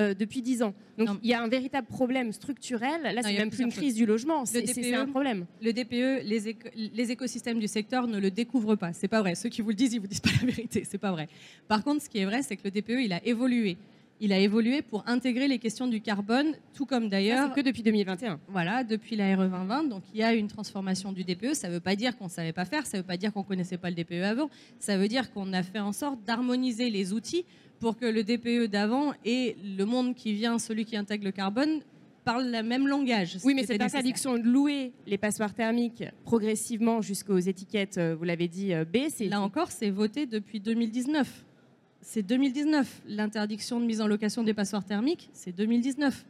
euh, 0.00 0.14
depuis 0.14 0.40
10 0.40 0.62
ans. 0.62 0.74
Donc 0.96 1.08
non. 1.08 1.18
il 1.22 1.28
y 1.28 1.34
a 1.34 1.42
un 1.42 1.48
véritable 1.48 1.86
problème 1.86 2.32
structurel. 2.32 3.02
Là, 3.02 3.20
c'est 3.22 3.36
même 3.36 3.50
plus 3.50 3.64
une 3.64 3.72
crise 3.72 3.94
du 3.94 4.06
logement, 4.06 4.46
c'est 4.46 4.94
un 4.94 5.06
problème. 5.06 5.44
Le 5.60 5.72
DPE, 5.72 6.26
les, 6.26 6.48
éco 6.48 6.68
les, 6.74 7.10
écosystèmes 7.10 7.58
du 7.58 7.68
secteur 7.68 8.06
ne 8.06 8.18
le 8.18 8.30
découvrent 8.30 8.76
pas. 8.76 8.92
C'est 8.94 9.08
pas 9.08 9.20
vrai. 9.20 9.34
Ceux 9.34 9.50
qui 9.50 9.60
vous 9.60 9.68
le 9.68 9.74
disent, 9.74 9.92
ils 9.92 10.00
vous 10.00 10.06
disent 10.06 10.20
pas 10.20 10.30
la 10.40 10.46
vérité. 10.46 10.84
C'est 10.88 10.98
pas 10.98 11.12
vrai. 11.12 11.28
Par 11.68 11.84
contre, 11.84 12.02
ce 12.02 12.08
qui 12.08 12.18
est 12.18 12.24
vrai, 12.24 12.42
c'est 12.42 12.56
que 12.56 12.62
le 12.64 12.70
DPE, 12.70 13.00
il 13.04 13.12
a 13.12 13.24
évolué. 13.26 13.76
Il 14.20 14.32
a 14.32 14.38
évolué 14.38 14.82
pour 14.82 15.04
intégrer 15.06 15.46
les 15.46 15.58
questions 15.58 15.86
du 15.86 16.00
carbone, 16.00 16.54
tout 16.74 16.86
comme 16.86 17.08
d'ailleurs. 17.08 17.52
que 17.52 17.60
depuis 17.60 17.82
2021. 17.82 18.40
Voilà, 18.48 18.82
depuis 18.82 19.14
la 19.14 19.36
RE 19.36 19.44
2020. 19.44 19.84
Donc 19.84 20.02
il 20.12 20.20
y 20.20 20.24
a 20.24 20.34
une 20.34 20.48
transformation 20.48 21.12
du 21.12 21.22
DPE. 21.22 21.54
Ça 21.54 21.68
ne 21.68 21.74
veut 21.74 21.80
pas 21.80 21.94
dire 21.94 22.16
qu'on 22.16 22.24
ne 22.24 22.30
savait 22.30 22.52
pas 22.52 22.64
faire, 22.64 22.84
ça 22.84 22.96
ne 22.96 23.02
veut 23.02 23.06
pas 23.06 23.16
dire 23.16 23.32
qu'on 23.32 23.40
ne 23.42 23.44
connaissait 23.46 23.78
pas 23.78 23.90
le 23.90 23.96
DPE 23.96 24.24
avant. 24.24 24.50
Ça 24.80 24.98
veut 24.98 25.08
dire 25.08 25.30
qu'on 25.32 25.52
a 25.52 25.62
fait 25.62 25.78
en 25.78 25.92
sorte 25.92 26.22
d'harmoniser 26.24 26.90
les 26.90 27.12
outils 27.12 27.44
pour 27.78 27.96
que 27.96 28.06
le 28.06 28.24
DPE 28.24 28.68
d'avant 28.68 29.12
et 29.24 29.56
le 29.62 29.84
monde 29.84 30.16
qui 30.16 30.32
vient, 30.32 30.58
celui 30.58 30.84
qui 30.84 30.96
intègre 30.96 31.24
le 31.24 31.30
carbone, 31.30 31.80
parlent 32.24 32.50
le 32.50 32.62
même 32.62 32.86
langage. 32.88 33.38
Oui, 33.44 33.54
mais 33.54 33.64
cette 33.64 33.80
interdiction 33.80 34.36
de 34.36 34.42
louer 34.42 34.92
les 35.06 35.16
passoires 35.16 35.54
thermiques 35.54 36.04
progressivement 36.24 37.00
jusqu'aux 37.00 37.38
étiquettes, 37.38 37.98
euh, 37.98 38.16
vous 38.16 38.24
l'avez 38.24 38.48
dit, 38.48 38.74
euh, 38.74 38.84
B, 38.84 39.08
c'est... 39.08 39.28
Là 39.28 39.40
encore, 39.40 39.70
c'est 39.70 39.90
voté 39.90 40.26
depuis 40.26 40.60
2019. 40.60 41.46
C'est 42.00 42.22
2019. 42.22 43.02
L'interdiction 43.06 43.80
de 43.80 43.84
mise 43.84 44.00
en 44.00 44.06
location 44.06 44.42
des 44.42 44.54
passoires 44.54 44.84
thermiques, 44.84 45.30
c'est 45.32 45.52
2019. 45.52 46.24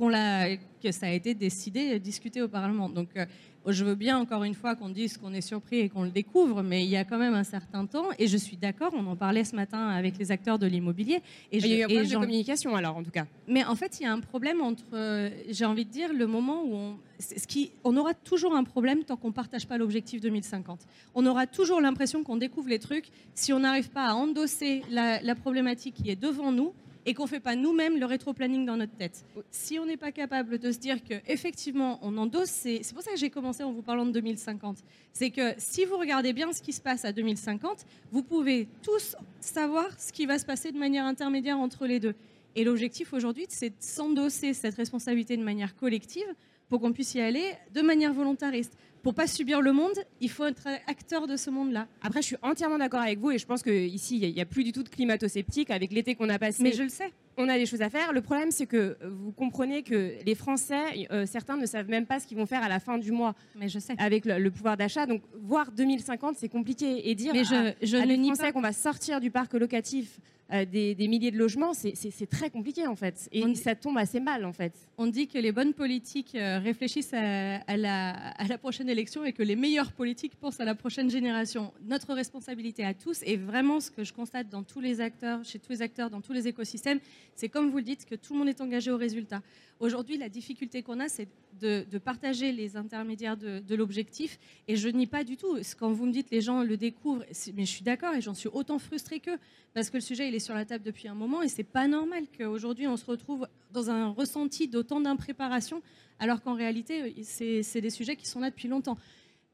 Qu'on 0.00 0.08
l'a, 0.08 0.56
que 0.56 0.92
ça 0.92 1.06
a 1.06 1.10
été 1.10 1.34
décidé, 1.34 2.00
discuté 2.00 2.40
au 2.40 2.48
Parlement. 2.48 2.88
Donc, 2.88 3.10
euh, 3.16 3.26
je 3.66 3.84
veux 3.84 3.94
bien 3.94 4.16
encore 4.18 4.44
une 4.44 4.54
fois 4.54 4.74
qu'on 4.74 4.88
dise 4.88 5.18
qu'on 5.18 5.34
est 5.34 5.42
surpris 5.42 5.80
et 5.80 5.88
qu'on 5.90 6.04
le 6.04 6.10
découvre, 6.10 6.62
mais 6.62 6.84
il 6.84 6.88
y 6.88 6.96
a 6.96 7.04
quand 7.04 7.18
même 7.18 7.34
un 7.34 7.44
certain 7.44 7.84
temps. 7.84 8.06
Et 8.18 8.26
je 8.26 8.38
suis 8.38 8.56
d'accord, 8.56 8.94
on 8.96 9.06
en 9.06 9.14
parlait 9.14 9.44
ce 9.44 9.54
matin 9.54 9.88
avec 9.88 10.16
les 10.16 10.32
acteurs 10.32 10.58
de 10.58 10.66
l'immobilier. 10.66 11.20
Et, 11.52 11.58
il 11.58 11.66
y 11.66 11.74
a 11.74 11.76
eu 11.80 11.82
un 11.82 11.86
problème 11.86 12.08
de 12.08 12.14
communication 12.14 12.74
alors, 12.74 12.96
en 12.96 13.02
tout 13.02 13.10
cas. 13.10 13.26
Mais 13.46 13.62
en 13.62 13.76
fait, 13.76 14.00
il 14.00 14.04
y 14.04 14.06
a 14.06 14.12
un 14.12 14.20
problème 14.20 14.62
entre, 14.62 14.84
euh, 14.94 15.28
j'ai 15.50 15.66
envie 15.66 15.84
de 15.84 15.90
dire, 15.90 16.14
le 16.14 16.26
moment 16.26 16.62
où 16.64 16.74
on, 16.74 16.96
ce 17.18 17.46
qui, 17.46 17.70
on 17.84 17.94
aura 17.98 18.14
toujours 18.14 18.56
un 18.56 18.64
problème 18.64 19.04
tant 19.04 19.18
qu'on 19.18 19.28
ne 19.28 19.34
partage 19.34 19.66
pas 19.66 19.76
l'objectif 19.76 20.22
2050. 20.22 20.80
On 21.14 21.26
aura 21.26 21.46
toujours 21.46 21.82
l'impression 21.82 22.24
qu'on 22.24 22.36
découvre 22.36 22.70
les 22.70 22.78
trucs 22.78 23.10
si 23.34 23.52
on 23.52 23.60
n'arrive 23.60 23.90
pas 23.90 24.06
à 24.06 24.14
endosser 24.14 24.82
la, 24.90 25.20
la 25.20 25.34
problématique 25.34 25.96
qui 25.96 26.08
est 26.08 26.16
devant 26.16 26.52
nous 26.52 26.72
et 27.10 27.14
qu'on 27.14 27.24
ne 27.24 27.28
fait 27.28 27.40
pas 27.40 27.56
nous-mêmes 27.56 27.98
le 27.98 28.06
rétro-planning 28.06 28.64
dans 28.64 28.76
notre 28.76 28.94
tête. 28.94 29.24
Si 29.50 29.80
on 29.80 29.84
n'est 29.84 29.96
pas 29.96 30.12
capable 30.12 30.60
de 30.60 30.70
se 30.70 30.78
dire 30.78 31.02
qu'effectivement, 31.02 31.98
on 32.02 32.16
endosse, 32.16 32.50
c'est 32.50 32.94
pour 32.94 33.02
ça 33.02 33.10
que 33.10 33.18
j'ai 33.18 33.30
commencé 33.30 33.64
en 33.64 33.72
vous 33.72 33.82
parlant 33.82 34.06
de 34.06 34.12
2050. 34.12 34.78
C'est 35.12 35.30
que 35.30 35.54
si 35.58 35.84
vous 35.86 35.96
regardez 35.96 36.32
bien 36.32 36.52
ce 36.52 36.62
qui 36.62 36.72
se 36.72 36.80
passe 36.80 37.04
à 37.04 37.10
2050, 37.10 37.84
vous 38.12 38.22
pouvez 38.22 38.68
tous 38.84 39.16
savoir 39.40 39.88
ce 39.98 40.12
qui 40.12 40.24
va 40.24 40.38
se 40.38 40.46
passer 40.46 40.70
de 40.70 40.78
manière 40.78 41.04
intermédiaire 41.04 41.58
entre 41.58 41.84
les 41.84 41.98
deux. 41.98 42.14
Et 42.54 42.62
l'objectif 42.62 43.12
aujourd'hui, 43.12 43.46
c'est 43.48 43.70
de 43.70 43.74
s'endosser 43.80 44.54
cette 44.54 44.76
responsabilité 44.76 45.36
de 45.36 45.42
manière 45.42 45.74
collective 45.74 46.32
pour 46.68 46.80
qu'on 46.80 46.92
puisse 46.92 47.16
y 47.16 47.20
aller 47.20 47.42
de 47.74 47.82
manière 47.82 48.14
volontariste 48.14 48.78
pour 49.02 49.14
pas 49.14 49.26
subir 49.26 49.60
le 49.60 49.72
monde, 49.72 49.94
il 50.20 50.30
faut 50.30 50.44
être 50.44 50.66
acteur 50.86 51.26
de 51.26 51.36
ce 51.36 51.50
monde-là. 51.50 51.86
Après, 52.02 52.22
je 52.22 52.26
suis 52.26 52.36
entièrement 52.42 52.78
d'accord 52.78 53.00
avec 53.00 53.18
vous 53.18 53.30
et 53.30 53.38
je 53.38 53.46
pense 53.46 53.62
qu'ici, 53.62 54.18
il 54.18 54.34
n'y 54.34 54.40
a, 54.40 54.46
plus 54.46 54.64
du 54.64 54.72
tout 54.72 54.82
de 54.82 54.88
climato-sceptique 54.88 55.70
avec 55.70 55.92
l'été 55.92 56.14
qu'on 56.14 56.28
a 56.28 56.38
passé. 56.38 56.62
Mais 56.62 56.72
je 56.72 56.82
le 56.82 56.88
sais. 56.88 57.12
On 57.36 57.48
a 57.48 57.56
des 57.56 57.66
choses 57.66 57.80
à 57.80 57.88
faire. 57.88 58.12
Le 58.12 58.20
problème, 58.20 58.50
c'est 58.50 58.66
que 58.66 58.98
vous 59.02 59.32
comprenez 59.32 59.82
que 59.82 60.14
les 60.24 60.34
Français, 60.34 61.06
euh, 61.10 61.24
certains 61.26 61.56
ne 61.56 61.64
savent 61.64 61.88
même 61.88 62.04
pas 62.04 62.20
ce 62.20 62.26
qu'ils 62.26 62.36
vont 62.36 62.46
faire 62.46 62.62
à 62.62 62.68
la 62.68 62.80
fin 62.80 62.98
du 62.98 63.12
mois. 63.12 63.34
Mais 63.54 63.68
je 63.68 63.78
sais. 63.78 63.94
Avec 63.98 64.24
le, 64.26 64.50
pouvoir 64.50 64.76
d'achat. 64.76 65.06
Donc, 65.06 65.22
voir 65.40 65.70
2050, 65.72 66.36
c'est 66.36 66.48
compliqué. 66.48 67.08
Et 67.08 67.14
dire 67.14 67.32
Mais 67.32 67.44
je, 67.44 67.54
à, 67.54 67.74
je 67.82 67.96
à 67.96 68.04
ne 68.04 68.14
les 68.14 68.24
Français 68.24 68.52
qu'on 68.52 68.60
va 68.60 68.72
sortir 68.72 69.20
du 69.20 69.30
parc 69.30 69.54
locatif 69.54 70.18
euh, 70.52 70.64
des, 70.64 71.08
milliers 71.08 71.30
de 71.30 71.38
logements, 71.38 71.72
c'est 71.74 72.28
très 72.28 72.50
compliqué 72.50 72.86
en 72.86 72.96
fait. 72.96 73.28
Et 73.32 73.54
ça 73.54 73.74
tombe 73.74 73.98
assez 73.98 74.18
mal 74.18 74.44
en 74.44 74.52
fait. 74.52 74.72
On 74.98 75.06
dit 75.06 75.28
que 75.28 75.38
les 75.38 75.52
bonnes 75.52 75.74
politiques 75.74 76.34
euh, 76.34 76.58
réfléchissent 76.58 77.14
à, 77.14 77.76
la, 77.76 78.10
à, 78.10 78.46
la, 78.46 78.58
prochaine 78.58 78.88
élection 78.88 79.24
et 79.24 79.32
que 79.32 79.42
les 79.42 79.56
meilleures 79.56 79.92
politiques 79.92 80.34
pensent 80.34 80.60
à 80.60 80.64
la 80.64 80.74
prochaine 80.74 81.08
génération. 81.08 81.72
Notre 81.86 82.14
responsabilité 82.14 82.84
à 82.84 82.94
tous, 82.94 83.22
et 83.24 83.36
vraiment 83.36 83.80
ce 83.80 83.90
que 83.90 84.02
je 84.02 84.12
constate 84.12 84.48
dans 84.48 84.62
tous 84.62 84.80
les 84.80 85.00
acteurs, 85.00 85.44
chez 85.44 85.58
tous 85.58 85.70
les 85.70 85.82
acteurs, 85.82 86.10
dans 86.10 86.20
tous 86.20 86.32
les 86.32 86.48
écosystèmes, 86.48 87.00
c'est 87.36 87.48
comme 87.48 87.70
vous 87.70 87.78
le 87.78 87.84
dites, 87.84 88.04
que 88.04 88.16
tout 88.16 88.32
le 88.32 88.40
monde 88.40 88.48
est 88.48 88.60
engagé 88.60 88.90
au 88.90 88.96
résultat. 88.96 89.42
Aujourd'hui, 89.80 90.18
la 90.18 90.28
difficulté 90.28 90.82
qu'on 90.82 91.00
a, 91.00 91.08
c'est 91.08 91.26
de, 91.58 91.98
partager 91.98 92.52
les 92.52 92.76
intermédiaires 92.76 93.36
de, 93.36 93.74
l'objectif. 93.74 94.38
Et 94.68 94.76
je 94.76 94.88
nie 94.88 95.06
pas 95.06 95.24
du 95.24 95.38
tout. 95.38 95.56
Quand 95.78 95.90
vous 95.90 96.04
me 96.04 96.12
dites 96.12 96.30
les 96.30 96.42
gens 96.42 96.62
le 96.62 96.76
découvrent, 96.76 97.24
mais 97.54 97.64
je 97.64 97.70
suis 97.70 97.82
d'accord 97.82 98.14
et 98.14 98.20
j'en 98.20 98.34
suis 98.34 98.50
autant 98.52 98.78
frustrée 98.78 99.20
qu'eux. 99.20 99.38
Parce 99.72 99.88
que 99.88 99.96
le 99.96 100.02
sujet, 100.02 100.28
il 100.28 100.34
est 100.34 100.39
sur 100.40 100.54
la 100.54 100.64
table 100.64 100.84
depuis 100.84 101.08
un 101.08 101.14
moment 101.14 101.42
et 101.42 101.48
c'est 101.48 101.62
pas 101.62 101.86
normal 101.86 102.24
qu'aujourd'hui, 102.36 102.86
on 102.86 102.96
se 102.96 103.04
retrouve 103.04 103.46
dans 103.72 103.90
un 103.90 104.08
ressenti 104.08 104.68
d'autant 104.68 105.00
d'impréparation, 105.00 105.82
alors 106.18 106.42
qu'en 106.42 106.54
réalité, 106.54 107.14
c'est 107.22 107.80
des 107.80 107.90
sujets 107.90 108.16
qui 108.16 108.26
sont 108.26 108.40
là 108.40 108.50
depuis 108.50 108.68
longtemps. 108.68 108.98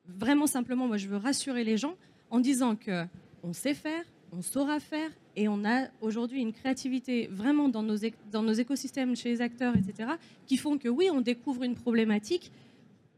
Vraiment 0.07 0.47
simplement, 0.47 0.87
moi, 0.87 0.97
je 0.97 1.09
veux 1.09 1.17
rassurer 1.17 1.65
les 1.65 1.77
gens 1.77 1.97
en 2.31 2.41
disant 2.41 2.77
que 2.77 3.05
on 3.43 3.53
sait 3.53 3.75
faire, 3.75 4.05
on 4.33 4.43
saura 4.43 4.81
faire 4.81 5.11
et 5.37 5.49
on 5.49 5.65
a 5.65 5.89
aujourd'hui 6.01 6.41
une 6.41 6.53
créativité 6.53 7.29
vraiment 7.31 7.69
dans 7.69 7.83
nos, 7.83 7.97
dans 8.33 8.43
nos 8.43 8.53
écosystèmes, 8.53 9.15
chez 9.15 9.29
les 9.29 9.41
acteurs, 9.43 9.77
etc., 9.77 10.11
qui 10.47 10.57
font 10.57 10.79
que 10.79 10.89
oui, 10.89 11.09
on 11.13 11.21
découvre 11.21 11.63
une 11.63 11.75
problématique 11.75 12.51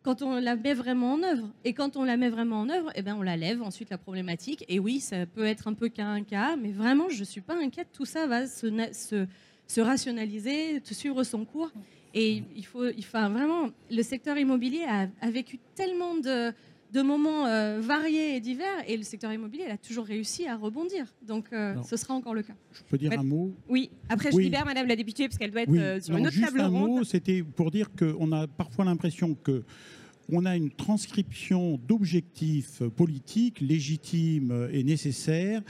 quand 0.08 0.22
on 0.22 0.40
la 0.40 0.56
met 0.56 0.72
vraiment 0.72 1.12
en 1.12 1.22
œuvre. 1.22 1.50
Et 1.66 1.74
quand 1.74 1.98
on 1.98 2.02
la 2.02 2.16
met 2.16 2.30
vraiment 2.30 2.62
en 2.62 2.70
œuvre, 2.70 2.90
eh 2.94 3.02
ben, 3.02 3.14
on 3.14 3.20
la 3.20 3.36
lève 3.36 3.60
ensuite 3.60 3.90
la 3.90 3.98
problématique. 3.98 4.64
Et 4.66 4.78
oui, 4.78 5.00
ça 5.00 5.26
peut 5.26 5.44
être 5.44 5.68
un 5.68 5.74
peu 5.74 5.90
qu'un 5.90 6.22
cas, 6.24 6.56
mais 6.56 6.72
vraiment, 6.72 7.10
je 7.10 7.20
ne 7.20 7.24
suis 7.26 7.42
pas 7.42 7.54
inquiète. 7.62 7.88
Tout 7.92 8.06
ça 8.06 8.26
va 8.26 8.46
se, 8.46 8.68
se, 8.94 9.26
se 9.66 9.80
rationaliser, 9.82 10.80
suivre 10.82 11.24
son 11.24 11.44
cours. 11.44 11.70
Et 12.14 12.42
il 12.56 12.64
faut, 12.64 12.88
il 12.88 13.04
faut 13.04 13.18
vraiment, 13.18 13.68
le 13.90 14.02
secteur 14.02 14.38
immobilier 14.38 14.84
a, 14.88 15.08
a 15.20 15.30
vécu 15.30 15.58
tellement 15.74 16.14
de, 16.14 16.54
de 16.90 17.02
moments 17.02 17.44
euh, 17.44 17.78
variés 17.78 18.34
et 18.34 18.40
divers, 18.40 18.78
et 18.86 18.96
le 18.96 19.02
secteur 19.02 19.30
immobilier 19.30 19.66
a 19.66 19.76
toujours 19.76 20.06
réussi 20.06 20.46
à 20.46 20.56
rebondir. 20.56 21.04
Donc 21.20 21.52
euh, 21.52 21.74
ce 21.82 21.98
sera 21.98 22.14
encore 22.14 22.32
le 22.32 22.42
cas. 22.42 22.54
Je 22.72 22.82
peux 22.88 22.96
dire 22.96 23.12
un 23.12 23.22
mot? 23.22 23.52
Oui, 23.68 23.90
après 24.08 24.32
je 24.32 24.38
libère 24.38 24.64
Madame 24.64 24.86
la 24.86 24.96
députée, 24.96 25.28
parce 25.28 25.36
qu'elle 25.36 25.50
doit 25.50 25.64
être 25.64 25.76
euh, 25.76 26.00
sur 26.00 26.16
une 26.16 26.26
autre 26.26 26.32
juste 26.32 26.46
table 26.46 26.60
un 26.60 26.68
ronde. 26.68 26.88
mot, 26.88 27.04
c'était 27.04 27.42
pour 27.42 27.70
dire 27.70 27.88
qu'on 27.94 28.32
a 28.32 28.46
parfois 28.46 28.86
l'impression 28.86 29.34
que 29.34 29.64
on 30.30 30.44
a 30.44 30.56
une 30.56 30.70
transcription 30.70 31.78
d'objectifs 31.86 32.82
politiques 32.96 33.60
légitimes 33.60 34.68
et 34.72 34.84
nécessaires 34.84 35.62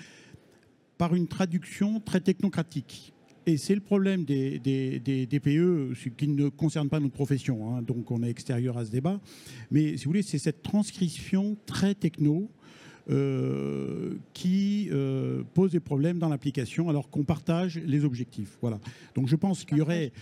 par 0.96 1.14
une 1.14 1.28
traduction 1.28 2.00
très 2.00 2.20
technocratique. 2.20 3.12
Et 3.46 3.56
c'est 3.56 3.74
le 3.74 3.80
problème 3.80 4.24
des, 4.24 4.58
des, 4.58 5.26
DPE, 5.26 5.94
ce 5.94 6.10
qui 6.10 6.28
ne 6.28 6.50
concerne 6.50 6.90
pas 6.90 7.00
notre 7.00 7.14
profession, 7.14 7.74
hein, 7.74 7.80
donc 7.80 8.10
on 8.10 8.22
est 8.22 8.28
extérieur 8.28 8.76
à 8.76 8.84
ce 8.84 8.90
débat. 8.90 9.20
Mais 9.70 9.96
si 9.96 10.04
vous 10.04 10.10
voulez, 10.10 10.22
c'est 10.22 10.38
cette 10.38 10.62
transcription 10.62 11.56
très 11.64 11.94
techno 11.94 12.50
euh, 13.08 14.16
qui 14.34 14.90
euh, 14.92 15.42
pose 15.54 15.72
des 15.72 15.80
problèmes 15.80 16.18
dans 16.18 16.28
l'application 16.28 16.90
alors 16.90 17.08
qu'on 17.08 17.24
partage 17.24 17.78
les 17.78 18.04
objectifs. 18.04 18.58
Voilà. 18.60 18.80
Donc 19.14 19.28
je 19.28 19.36
pense 19.36 19.64
qu'il 19.64 19.78
y 19.78 19.80
aurait 19.80 20.12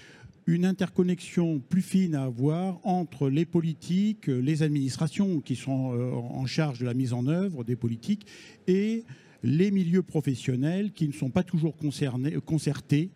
une 0.46 0.64
interconnexion 0.64 1.58
plus 1.58 1.82
fine 1.82 2.14
à 2.14 2.24
avoir 2.24 2.78
entre 2.84 3.28
les 3.28 3.44
politiques, 3.44 4.28
les 4.28 4.62
administrations 4.62 5.40
qui 5.40 5.56
sont 5.56 5.92
euh, 5.92 6.12
en 6.12 6.46
charge 6.46 6.78
de 6.78 6.86
la 6.86 6.94
mise 6.94 7.12
en 7.12 7.26
œuvre 7.26 7.64
des 7.64 7.76
politiques 7.76 8.26
et 8.68 9.04
les 9.42 9.70
milieux 9.70 10.02
professionnels 10.02 10.92
qui 10.92 11.08
ne 11.08 11.12
sont 11.12 11.30
pas 11.30 11.42
toujours 11.42 11.76
concernés, 11.76 12.36
concertés 12.44 13.10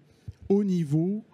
au 0.49 0.64
niveau 0.64 1.25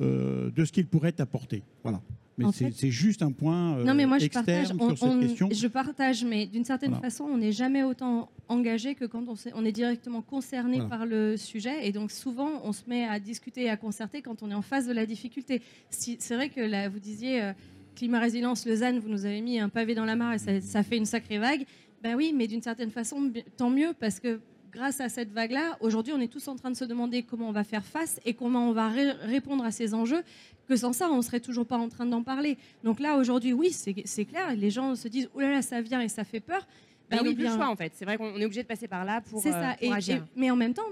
euh, 0.00 0.50
de 0.50 0.64
ce 0.64 0.72
qu'ils 0.72 0.86
pourraient 0.86 1.20
apporter. 1.20 1.62
Voilà. 1.82 2.00
Mais 2.38 2.46
c'est 2.52 2.90
juste 2.90 3.22
un 3.22 3.30
point 3.30 3.78
euh, 3.78 3.84
non, 3.84 3.94
mais 3.94 4.06
moi, 4.06 4.18
je 4.18 4.28
partage, 4.28 4.68
sur 4.68 4.98
cette 4.98 5.20
question. 5.20 5.48
Je 5.52 5.66
partage, 5.66 6.24
mais 6.24 6.46
d'une 6.46 6.64
certaine 6.64 6.94
façon, 6.96 7.24
on 7.24 7.38
n'est 7.38 7.52
jamais 7.52 7.82
autant 7.82 8.30
engagé 8.48 8.94
que 8.94 9.04
quand 9.04 9.24
on, 9.28 9.34
on 9.54 9.64
est 9.64 9.72
directement 9.72 10.22
concerné 10.22 10.80
par 10.88 11.06
le 11.06 11.36
sujet. 11.36 11.86
Et 11.86 11.92
donc 11.92 12.10
souvent, 12.10 12.50
on 12.64 12.72
se 12.72 12.82
met 12.86 13.04
à 13.04 13.20
discuter 13.20 13.64
et 13.64 13.70
à 13.70 13.76
concerter 13.76 14.22
quand 14.22 14.42
on 14.42 14.50
est 14.50 14.54
en 14.54 14.62
face 14.62 14.86
de 14.86 14.92
la 14.92 15.06
difficulté. 15.06 15.62
Si, 15.90 16.16
c'est 16.20 16.34
vrai 16.34 16.48
que 16.48 16.60
là, 16.60 16.88
vous 16.88 17.00
disiez... 17.00 17.42
Euh, 17.42 17.52
climat 17.94 18.20
résilience 18.20 18.66
Lausanne, 18.66 18.98
vous 19.00 19.10
nous 19.10 19.26
avez 19.26 19.42
mis 19.42 19.60
un 19.60 19.68
pavé 19.68 19.94
dans 19.94 20.06
la 20.06 20.16
mare 20.16 20.32
et 20.32 20.38
ça, 20.38 20.60
ça 20.62 20.82
fait 20.82 20.96
une 20.96 21.04
sacrée 21.04 21.38
vague. 21.38 21.66
Ben 22.02 22.16
oui, 22.16 22.32
mais 22.34 22.46
d'une 22.46 22.62
certaine 22.62 22.90
façon, 22.90 23.30
tant 23.58 23.68
mieux 23.70 23.92
parce 24.00 24.18
que 24.18 24.40
grâce 24.72 25.00
à 25.00 25.08
cette 25.08 25.32
vague-là, 25.32 25.76
aujourd'hui, 25.80 26.12
on 26.12 26.20
est 26.20 26.28
tous 26.28 26.48
en 26.48 26.56
train 26.56 26.70
de 26.70 26.76
se 26.76 26.84
demander 26.84 27.22
comment 27.22 27.48
on 27.48 27.52
va 27.52 27.64
faire 27.64 27.84
face 27.84 28.20
et 28.24 28.34
comment 28.34 28.68
on 28.68 28.72
va 28.72 28.88
répondre 28.88 29.64
à 29.64 29.70
ces 29.70 29.94
enjeux, 29.94 30.22
que 30.68 30.76
sans 30.76 30.92
ça, 30.92 31.10
on 31.10 31.18
ne 31.18 31.22
serait 31.22 31.40
toujours 31.40 31.66
pas 31.66 31.78
en 31.78 31.88
train 31.88 32.06
d'en 32.06 32.22
parler. 32.22 32.56
Donc 32.82 33.00
là, 33.00 33.16
aujourd'hui, 33.16 33.52
oui, 33.52 33.72
c'est 33.72 34.24
clair, 34.24 34.54
les 34.56 34.70
gens 34.70 34.94
se 34.94 35.08
disent, 35.08 35.28
oh 35.34 35.40
là 35.40 35.50
là, 35.50 35.62
ça 35.62 35.80
vient 35.80 36.00
et 36.00 36.08
ça 36.08 36.24
fait 36.24 36.40
peur. 36.40 36.66
Ben 37.10 37.20
oui, 37.22 37.34
plus 37.34 37.44
le 37.44 37.50
choix 37.50 37.68
en 37.68 37.76
fait. 37.76 37.92
C'est 37.94 38.06
vrai 38.06 38.16
qu'on 38.16 38.34
est 38.36 38.44
obligé 38.44 38.62
de 38.62 38.68
passer 38.68 38.88
par 38.88 39.04
là 39.04 39.20
pour, 39.20 39.42
ça. 39.42 39.72
Euh, 39.72 39.72
pour 39.82 39.92
agir. 39.92 40.24
mais 40.34 40.50
en 40.50 40.56
même 40.56 40.72
temps, 40.72 40.82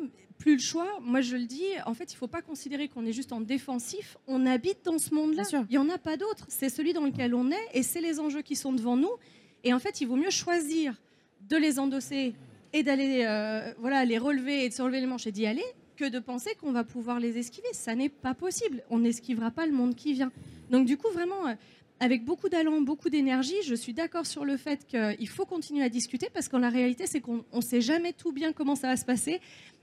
plus 0.40 0.54
le 0.54 0.60
choix. 0.60 0.98
Moi, 1.00 1.20
je 1.20 1.36
le 1.36 1.44
dis. 1.44 1.62
En 1.86 1.94
fait, 1.94 2.12
il 2.12 2.14
ne 2.14 2.18
faut 2.18 2.26
pas 2.26 2.42
considérer 2.42 2.88
qu'on 2.88 3.06
est 3.06 3.12
juste 3.12 3.32
en 3.32 3.40
défensif. 3.40 4.16
On 4.26 4.44
habite 4.46 4.84
dans 4.84 4.98
ce 4.98 5.14
monde-là. 5.14 5.44
Il 5.52 5.66
n'y 5.70 5.78
en 5.78 5.88
a 5.88 5.98
pas 5.98 6.16
d'autre. 6.16 6.46
C'est 6.48 6.68
celui 6.68 6.92
dans 6.92 7.04
lequel 7.04 7.34
on 7.34 7.50
est 7.50 7.68
et 7.72 7.82
c'est 7.82 8.00
les 8.00 8.18
enjeux 8.18 8.42
qui 8.42 8.56
sont 8.56 8.72
devant 8.72 8.96
nous. 8.96 9.12
Et 9.62 9.72
en 9.72 9.78
fait, 9.78 10.00
il 10.00 10.08
vaut 10.08 10.16
mieux 10.16 10.30
choisir 10.30 10.94
de 11.48 11.56
les 11.56 11.78
endosser 11.78 12.34
et 12.72 12.82
d'aller 12.82 13.24
euh, 13.26 13.72
voilà, 13.78 14.04
les 14.04 14.18
relever 14.18 14.64
et 14.64 14.68
de 14.68 14.74
se 14.74 14.82
relever 14.82 15.00
les 15.00 15.06
manches 15.06 15.26
et 15.26 15.32
d'y 15.32 15.46
aller 15.46 15.64
que 15.96 16.08
de 16.08 16.18
penser 16.18 16.50
qu'on 16.60 16.72
va 16.72 16.84
pouvoir 16.84 17.20
les 17.20 17.36
esquiver. 17.38 17.68
Ça 17.72 17.94
n'est 17.94 18.08
pas 18.08 18.34
possible. 18.34 18.82
On 18.90 19.00
n'esquivera 19.00 19.50
pas 19.50 19.66
le 19.66 19.72
monde 19.72 19.94
qui 19.94 20.14
vient. 20.14 20.32
Donc 20.70 20.86
du 20.86 20.96
coup, 20.96 21.10
vraiment, 21.12 21.46
euh, 21.46 21.54
avec 21.98 22.24
beaucoup 22.24 22.48
d'allant, 22.48 22.80
beaucoup 22.80 23.10
d'énergie, 23.10 23.62
je 23.64 23.74
suis 23.74 23.92
d'accord 23.92 24.24
sur 24.24 24.44
le 24.44 24.56
fait 24.56 24.86
qu'il 24.86 25.28
faut 25.28 25.44
continuer 25.44 25.84
à 25.84 25.90
discuter 25.90 26.28
parce 26.32 26.48
qu'en 26.48 26.58
la 26.58 26.70
réalité, 26.70 27.06
c'est 27.06 27.20
qu'on 27.20 27.44
ne 27.52 27.60
sait 27.60 27.82
jamais 27.82 28.14
tout 28.14 28.32
bien 28.32 28.52
comment 28.52 28.76
ça 28.76 28.88
va 28.88 28.96
se 28.96 29.04
passer 29.04 29.40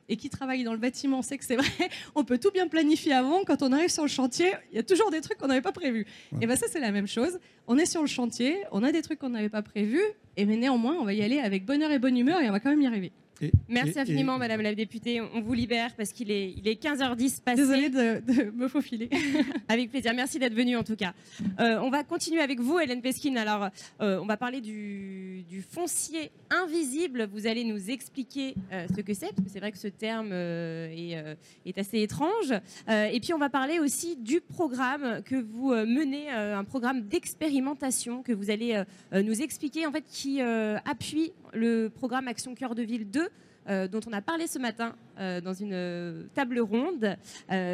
et 0.09 0.17
qui 0.17 0.29
travaille 0.29 0.63
dans 0.63 0.73
le 0.73 0.79
bâtiment 0.79 1.21
sait 1.21 1.37
que 1.37 1.45
c'est 1.45 1.55
vrai. 1.55 1.67
On 2.15 2.23
peut 2.23 2.37
tout 2.37 2.51
bien 2.51 2.67
planifier 2.67 3.13
avant. 3.13 3.43
Quand 3.43 3.61
on 3.61 3.71
arrive 3.71 3.89
sur 3.89 4.03
le 4.03 4.09
chantier, 4.09 4.51
il 4.71 4.75
y 4.75 4.79
a 4.79 4.83
toujours 4.83 5.11
des 5.11 5.21
trucs 5.21 5.37
qu'on 5.37 5.47
n'avait 5.47 5.61
pas 5.61 5.71
prévus. 5.71 6.05
Et 6.41 6.47
bien 6.47 6.55
ça, 6.55 6.67
c'est 6.69 6.79
la 6.79 6.91
même 6.91 7.07
chose. 7.07 7.39
On 7.67 7.77
est 7.77 7.85
sur 7.85 8.01
le 8.01 8.07
chantier, 8.07 8.57
on 8.71 8.83
a 8.83 8.91
des 8.91 9.01
trucs 9.01 9.19
qu'on 9.19 9.29
n'avait 9.29 9.49
pas 9.49 9.61
prévus, 9.61 10.03
et 10.37 10.45
mais 10.45 10.57
néanmoins, 10.57 10.95
on 10.99 11.03
va 11.03 11.13
y 11.13 11.21
aller 11.21 11.39
avec 11.39 11.65
bonheur 11.65 11.91
et 11.91 11.99
bonne 11.99 12.17
humeur 12.17 12.41
et 12.41 12.49
on 12.49 12.51
va 12.51 12.59
quand 12.59 12.69
même 12.69 12.81
y 12.81 12.87
arriver. 12.87 13.11
Et- 13.41 13.51
Merci 13.67 13.93
et- 13.97 13.99
infiniment, 13.99 14.35
et- 14.35 14.39
Madame 14.39 14.61
la 14.61 14.73
députée. 14.75 15.21
On 15.21 15.41
vous 15.41 15.53
libère 15.53 15.95
parce 15.95 16.11
qu'il 16.11 16.31
est, 16.31 16.53
il 16.57 16.67
est 16.67 16.75
15h10 16.81 17.41
passé. 17.41 17.57
Désolée 17.61 17.89
de, 17.89 18.21
de 18.33 18.51
me 18.51 18.67
faufiler. 18.67 19.09
Avec 19.67 19.89
plaisir. 19.91 20.13
Merci 20.15 20.39
d'être 20.39 20.53
venu 20.55 20.75
en 20.75 20.83
tout 20.83 20.95
cas. 20.95 21.13
Euh, 21.59 21.79
on 21.81 21.89
va 21.89 22.03
continuer 22.03 22.41
avec 22.41 22.59
vous, 22.59 22.79
Hélène 22.79 23.01
Peskin. 23.01 23.35
Alors, 23.35 23.69
euh, 24.01 24.19
on 24.21 24.25
va 24.25 24.37
parler 24.37 24.61
du, 24.61 25.43
du 25.49 25.61
foncier 25.61 26.31
invisible. 26.49 27.27
Vous 27.31 27.47
allez 27.47 27.63
nous 27.63 27.89
expliquer 27.89 28.55
euh, 28.71 28.85
ce 28.95 29.01
que 29.01 29.13
c'est, 29.13 29.27
parce 29.33 29.43
que 29.45 29.49
c'est 29.51 29.59
vrai 29.59 29.71
que 29.71 29.77
ce 29.77 29.87
terme 29.87 30.29
euh, 30.31 30.87
est, 30.89 31.15
euh, 31.17 31.35
est 31.65 31.77
assez 31.77 32.01
étrange. 32.01 32.53
Euh, 32.89 33.05
et 33.05 33.19
puis, 33.19 33.33
on 33.33 33.37
va 33.37 33.49
parler 33.49 33.79
aussi 33.79 34.15
du 34.15 34.41
programme 34.41 35.21
que 35.23 35.35
vous 35.35 35.71
euh, 35.73 35.85
menez, 35.85 36.31
euh, 36.33 36.57
un 36.57 36.63
programme 36.63 37.01
d'expérimentation 37.07 38.23
que 38.23 38.31
vous 38.33 38.49
allez 38.49 38.81
nous 39.13 39.41
expliquer, 39.41 39.85
en 39.85 39.91
fait, 39.91 40.03
qui 40.09 40.41
euh, 40.41 40.77
appuie 40.85 41.31
le 41.53 41.89
programme 41.89 42.27
Action 42.27 42.53
Cœur 42.55 42.75
de 42.75 42.81
Ville 42.83 43.09
2. 43.09 43.29
euh, 43.69 43.85
dont 43.89 43.99
on 44.07 44.13
a 44.13 44.21
parlé 44.21 44.47
ce 44.47 44.59
matin 44.59 44.95
euh, 45.19 45.41
dans 45.41 45.51
une 45.53 45.73
euh, 45.73 46.23
table 46.33 46.57
ronde 46.59 47.17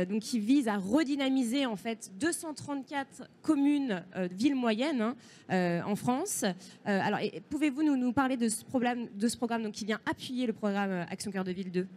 donc 0.09 0.21
qui 0.23 0.39
vise 0.39 0.67
à 0.67 0.77
redynamiser 0.77 1.67
en 1.67 1.75
fait 1.75 2.11
234 2.19 3.29
communes, 3.43 4.03
villes 4.31 4.55
moyennes 4.55 5.13
hein, 5.49 5.83
en 5.85 5.95
France. 5.95 6.45
Alors, 6.85 7.19
pouvez-vous 7.49 7.83
nous, 7.83 8.11
parler 8.11 8.37
de 8.37 8.49
ce 8.49 8.63
programme 8.65 9.63
donc, 9.63 9.73
qui 9.73 9.85
vient 9.85 9.99
appuyer 10.09 10.47
le 10.47 10.53
programme 10.53 11.05
Action 11.11 11.31
Cœur 11.31 11.43
de 11.43 11.51
Ville 11.51 11.71
2 11.71 11.87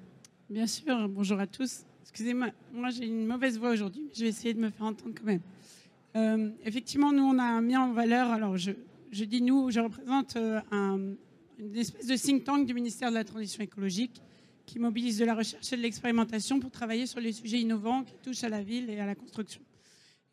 Bien 0.50 0.66
sûr, 0.66 1.08
bonjour 1.08 1.40
à 1.40 1.46
tous. 1.46 1.84
Excusez-moi, 2.02 2.48
moi 2.74 2.90
j'ai 2.90 3.06
une 3.06 3.26
mauvaise 3.26 3.58
voix 3.58 3.70
aujourd'hui, 3.70 4.02
mais 4.06 4.12
je 4.14 4.24
vais 4.24 4.28
essayer 4.28 4.52
de 4.52 4.60
me 4.60 4.68
faire 4.70 4.86
entendre 4.86 5.14
quand 5.16 5.24
même. 5.24 6.52
Effectivement, 6.64 7.12
nous 7.12 7.24
on 7.24 7.38
a 7.38 7.60
mis 7.62 7.76
en 7.78 7.92
valeur, 7.92 8.30
alors 8.30 8.56
je, 8.58 8.72
dis 9.24 9.40
nous, 9.42 9.70
je 9.70 9.80
représente 9.80 10.36
un- 10.70 11.14
une 11.58 11.76
espèce 11.76 12.06
de 12.06 12.16
think 12.16 12.44
tank 12.44 12.66
du 12.66 12.74
ministère 12.74 13.10
de 13.10 13.14
la 13.14 13.24
Transition 13.24 13.62
écologique 13.62 14.20
qui 14.66 14.78
mobilise 14.78 15.18
de 15.18 15.24
la 15.24 15.34
recherche 15.34 15.72
et 15.72 15.76
de 15.76 15.82
l'expérimentation 15.82 16.58
pour 16.60 16.70
travailler 16.70 17.06
sur 17.06 17.20
les 17.20 17.32
sujets 17.32 17.60
innovants 17.60 18.02
qui 18.04 18.14
touchent 18.22 18.44
à 18.44 18.48
la 18.48 18.62
ville 18.62 18.90
et 18.90 18.98
à 18.98 19.06
la 19.06 19.14
construction. 19.14 19.60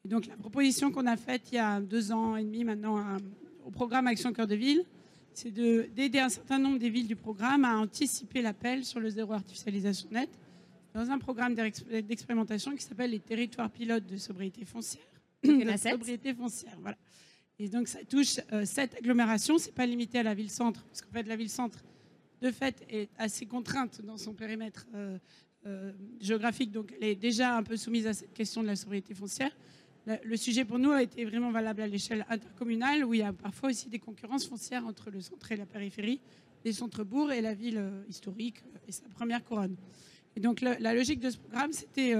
Et 0.05 0.07
donc 0.07 0.25
la 0.27 0.35
proposition 0.35 0.91
qu'on 0.91 1.05
a 1.07 1.15
faite 1.17 1.43
il 1.51 1.55
y 1.55 1.59
a 1.59 1.79
deux 1.79 2.11
ans 2.11 2.35
et 2.35 2.43
demi 2.43 2.63
maintenant 2.63 2.97
à- 2.97 3.17
au 3.65 3.71
programme 3.71 4.07
Action 4.07 4.33
Cœur 4.33 4.47
de 4.47 4.55
Ville, 4.55 4.83
c'est 5.33 5.51
de- 5.51 5.87
d'aider 5.95 6.19
un 6.19 6.29
certain 6.29 6.59
nombre 6.59 6.77
des 6.77 6.89
villes 6.89 7.07
du 7.07 7.15
programme 7.15 7.63
à 7.63 7.77
anticiper 7.77 8.41
l'appel 8.41 8.83
sur 8.83 8.99
le 8.99 9.09
zéro 9.09 9.33
artificialisation 9.33 10.09
net 10.11 10.29
dans 10.93 11.09
un 11.09 11.17
programme 11.17 11.55
d'ex- 11.55 11.85
d'expérimentation 11.85 12.75
qui 12.75 12.83
s'appelle 12.83 13.11
les 13.11 13.19
territoires 13.19 13.69
pilotes 13.69 14.05
de 14.05 14.17
sobriété 14.17 14.65
foncière. 14.65 15.01
De 15.43 15.49
sept. 15.77 15.91
sobriété 15.93 16.33
foncière, 16.33 16.77
voilà. 16.81 16.97
Et 17.59 17.69
donc 17.69 17.87
ça 17.87 18.03
touche 18.03 18.39
euh, 18.51 18.65
sept 18.65 18.95
agglomérations, 18.95 19.57
c'est 19.57 19.73
pas 19.73 19.85
limité 19.85 20.19
à 20.19 20.23
la 20.23 20.33
ville-centre, 20.33 20.83
parce 20.85 21.01
qu'en 21.01 21.11
fait 21.11 21.27
la 21.27 21.35
ville-centre, 21.35 21.83
de 22.43 22.51
fait, 22.51 22.85
est 22.89 23.09
assez 23.17 23.45
contrainte 23.45 24.01
dans 24.01 24.17
son 24.17 24.33
périmètre 24.33 24.85
euh, 24.93 25.17
euh, 25.65 25.93
géographique, 26.19 26.71
donc 26.71 26.93
elle 26.99 27.07
est 27.07 27.15
déjà 27.15 27.55
un 27.55 27.63
peu 27.63 27.77
soumise 27.77 28.05
à 28.05 28.13
cette 28.13 28.33
question 28.33 28.61
de 28.61 28.67
la 28.67 28.75
sobriété 28.75 29.13
foncière. 29.13 29.55
Le, 30.05 30.35
sujet 30.35 30.65
pour 30.65 30.77
nous 30.77 30.91
a 30.91 31.01
été 31.01 31.23
vraiment 31.23 31.51
valable 31.51 31.81
à 31.81 31.87
l'échelle 31.87 32.25
intercommunale, 32.27 33.05
où 33.05 33.13
il 33.13 33.21
y 33.21 33.23
a 33.23 33.31
parfois 33.31 33.69
aussi 33.69 33.87
des 33.87 33.99
concurrences 33.99 34.45
foncières 34.45 34.85
entre 34.85 35.09
le 35.09 35.21
centre 35.21 35.49
et 35.53 35.55
la 35.55 35.65
périphérie, 35.65 36.19
les 36.65 36.73
centres-bourgs 36.73 37.31
et 37.31 37.39
la 37.39 37.53
ville 37.53 37.77
euh, 37.77 38.03
historique 38.09 38.61
et 38.89 38.91
sa 38.91 39.07
première 39.07 39.41
couronne. 39.45 39.77
Et 40.35 40.41
donc 40.41 40.59
la 40.59 40.93
logique 40.93 41.21
de 41.21 41.29
ce 41.29 41.37
programme, 41.37 41.71
c'était, 41.71 42.15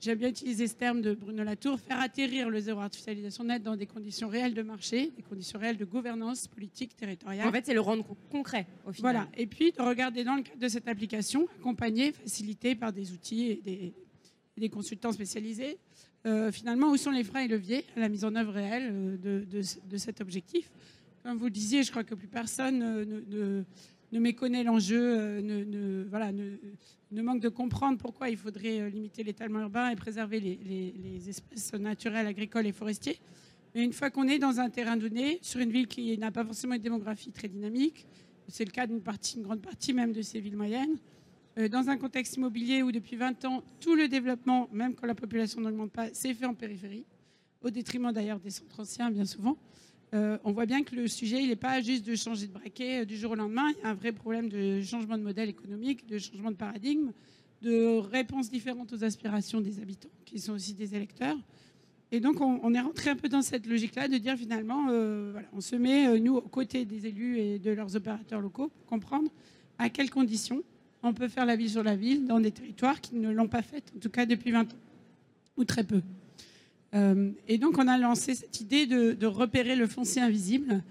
j'aime 0.00 0.18
bien 0.18 0.28
utiliser 0.28 0.66
ce 0.66 0.74
terme 0.74 1.00
de 1.02 1.14
Bruno 1.14 1.44
Latour, 1.44 1.78
faire 1.78 2.00
atterrir 2.00 2.48
le 2.50 2.60
zéro 2.60 2.80
artificialisation 2.80 3.44
net 3.44 3.62
dans 3.62 3.76
des 3.76 3.86
conditions 3.86 4.28
réelles 4.28 4.54
de 4.54 4.62
marché, 4.62 5.10
des 5.16 5.22
conditions 5.22 5.58
réelles 5.58 5.76
de 5.76 5.84
gouvernance 5.84 6.48
politique 6.48 6.96
territoriale. 6.96 7.46
En 7.48 7.52
fait, 7.52 7.66
c'est 7.66 7.74
le 7.74 7.80
rendre 7.80 8.04
co- 8.06 8.16
concret 8.30 8.66
au 8.86 8.92
final. 8.92 9.12
Voilà. 9.14 9.28
Et 9.36 9.46
puis 9.46 9.72
de 9.72 9.82
regarder 9.82 10.24
dans 10.24 10.36
le 10.36 10.42
cadre 10.42 10.58
de 10.58 10.68
cette 10.68 10.88
application, 10.88 11.46
accompagné, 11.60 12.12
facilité 12.12 12.74
par 12.74 12.92
des 12.92 13.12
outils 13.12 13.60
et 13.64 13.92
des, 14.56 14.68
consultants 14.68 15.12
spécialisés, 15.12 15.78
euh, 16.26 16.52
finalement, 16.52 16.90
où 16.90 16.96
sont 16.98 17.10
les 17.10 17.24
freins 17.24 17.40
et 17.40 17.48
leviers 17.48 17.84
à 17.96 18.00
la 18.00 18.08
mise 18.10 18.24
en 18.24 18.34
œuvre 18.36 18.52
réelle 18.52 18.90
euh, 18.92 19.16
de, 19.16 19.44
de 19.44 19.62
ce- 19.62 19.78
de 19.88 19.96
cet 19.96 20.20
objectif? 20.20 20.70
Comme 21.22 21.36
vous 21.38 21.46
le 21.46 21.50
disiez, 21.50 21.82
je 21.82 21.90
crois 21.90 22.04
que 22.04 22.14
plus 22.14 22.28
personne 22.28 22.82
euh, 22.82 23.04
ne, 23.06 23.20
ne- 23.36 23.64
ne 24.12 24.18
méconnaît 24.20 24.64
l'enjeu, 24.64 25.00
euh, 25.18 25.40
ne, 25.42 26.04
voilà, 26.08 26.32
ne, 26.32 27.22
manque 27.22 27.40
de 27.40 27.48
comprendre 27.48 27.98
pourquoi 27.98 28.28
il 28.30 28.36
faudrait 28.36 28.80
euh, 28.80 28.88
limiter 28.88 29.22
l'étalement 29.22 29.60
urbain 29.60 29.90
et 29.90 29.96
préserver 29.96 30.40
les, 30.40 30.56
les- 30.64 30.92
les 30.92 31.28
espèces 31.28 31.72
naturelles, 31.74 32.26
agricoles 32.26 32.66
et 32.66 32.72
forestiers. 32.72 33.18
Mais 33.74 33.84
une 33.84 33.92
fois 33.92 34.10
qu'on 34.10 34.26
est 34.26 34.38
dans 34.40 34.58
un 34.58 34.68
terrain 34.68 34.96
donné, 34.96 35.38
sur 35.42 35.60
une 35.60 35.70
ville 35.70 35.86
qui 35.86 36.16
n'a 36.18 36.32
pas 36.32 36.44
forcément 36.44 36.74
une 36.74 36.82
démographie 36.82 37.30
très 37.30 37.48
dynamique, 37.48 38.06
c'est 38.48 38.64
le 38.64 38.72
cas 38.72 38.86
d'une 38.86 39.00
grande 39.42 39.60
partie 39.62 39.92
même 39.92 40.12
de 40.12 40.22
ces 40.22 40.40
villes 40.40 40.56
moyennes, 40.56 40.96
euh, 41.58 41.68
dans 41.68 41.88
un 41.88 41.96
contexte 41.96 42.36
immobilier 42.36 42.82
où 42.82 42.90
depuis 42.90 43.14
20 43.16 43.44
ans, 43.44 43.62
tout 43.78 43.94
le 43.94 44.08
développement, 44.08 44.68
même 44.72 44.94
quand 44.96 45.06
la 45.06 45.14
population 45.14 45.60
n'augmente 45.60 45.92
pas, 45.92 46.12
s'est 46.12 46.34
fait 46.34 46.46
en 46.46 46.54
périphérie, 46.54 47.04
au 47.62 47.70
détriment 47.70 48.10
d'ailleurs 48.12 48.40
des 48.40 48.50
centres 48.50 48.80
anciens 48.80 49.10
bien 49.10 49.24
souvent. 49.24 49.56
Euh, 50.12 50.38
on 50.44 50.52
voit 50.52 50.66
bien 50.66 50.82
que 50.82 50.96
le 50.96 51.06
sujet, 51.06 51.40
il 51.42 51.48
n'est 51.48 51.56
pas 51.56 51.80
juste 51.80 52.04
de 52.04 52.14
changer 52.16 52.48
de 52.48 52.52
braquet 52.52 53.02
euh, 53.02 53.04
du 53.04 53.16
jour 53.16 53.32
au 53.32 53.34
lendemain. 53.36 53.70
Il 53.70 53.82
y 53.82 53.86
a 53.86 53.90
un 53.90 53.94
vrai 53.94 54.12
problème 54.12 54.48
de 54.48 54.80
changement 54.82 55.16
de 55.16 55.22
modèle 55.22 55.48
économique, 55.48 56.06
de 56.06 56.18
changement 56.18 56.50
de 56.50 56.56
paradigme, 56.56 57.12
de 57.62 57.98
réponses 57.98 58.50
différentes 58.50 58.92
aux 58.92 59.04
aspirations 59.04 59.60
des 59.60 59.80
habitants, 59.80 60.08
qui 60.24 60.40
sont 60.40 60.52
aussi 60.52 60.74
des 60.74 60.94
électeurs. 60.94 61.36
Et 62.12 62.18
donc, 62.18 62.40
on, 62.40 62.74
est 62.74 62.80
rentré 62.80 63.10
un 63.10 63.14
peu 63.14 63.28
dans 63.28 63.42
cette 63.42 63.66
logique-là 63.66 64.08
de 64.08 64.18
dire 64.18 64.36
finalement, 64.36 64.88
euh, 64.90 65.32
on 65.52 65.60
se 65.60 65.76
met, 65.76 66.18
nous, 66.18 66.38
aux 66.38 66.40
côtés 66.40 66.84
des 66.84 67.06
élus 67.06 67.38
et 67.38 67.60
de 67.60 67.70
leurs 67.70 67.94
opérateurs 67.94 68.40
locaux 68.40 68.66
pour 68.66 68.86
comprendre 68.86 69.30
à 69.78 69.90
quelles 69.90 70.10
conditions 70.10 70.64
on 71.04 71.14
peut 71.14 71.28
faire 71.28 71.46
la 71.46 71.54
ville 71.54 71.70
sur 71.70 71.84
la 71.84 71.94
ville 71.94 72.26
dans 72.26 72.40
des 72.40 72.50
territoires 72.50 73.00
qui 73.00 73.14
ne 73.14 73.30
l'ont 73.30 73.46
pas 73.48 73.62
faite, 73.62 73.92
en 73.96 74.00
tout 74.00 74.10
cas 74.10 74.26
depuis 74.26 74.50
20 74.50 74.72
ans, 74.72 74.76
ou 75.56 75.64
très 75.64 75.84
peu. 75.84 76.02
Euh, 76.94 77.30
et 77.46 77.58
donc, 77.58 77.78
on 77.78 77.86
a 77.86 77.98
lancé 77.98 78.34
cette 78.34 78.60
idée 78.60 78.86
de, 78.86 79.26
repérer 79.26 79.76
le 79.76 79.86
foncier 79.86 80.22
invisible, 80.22 80.82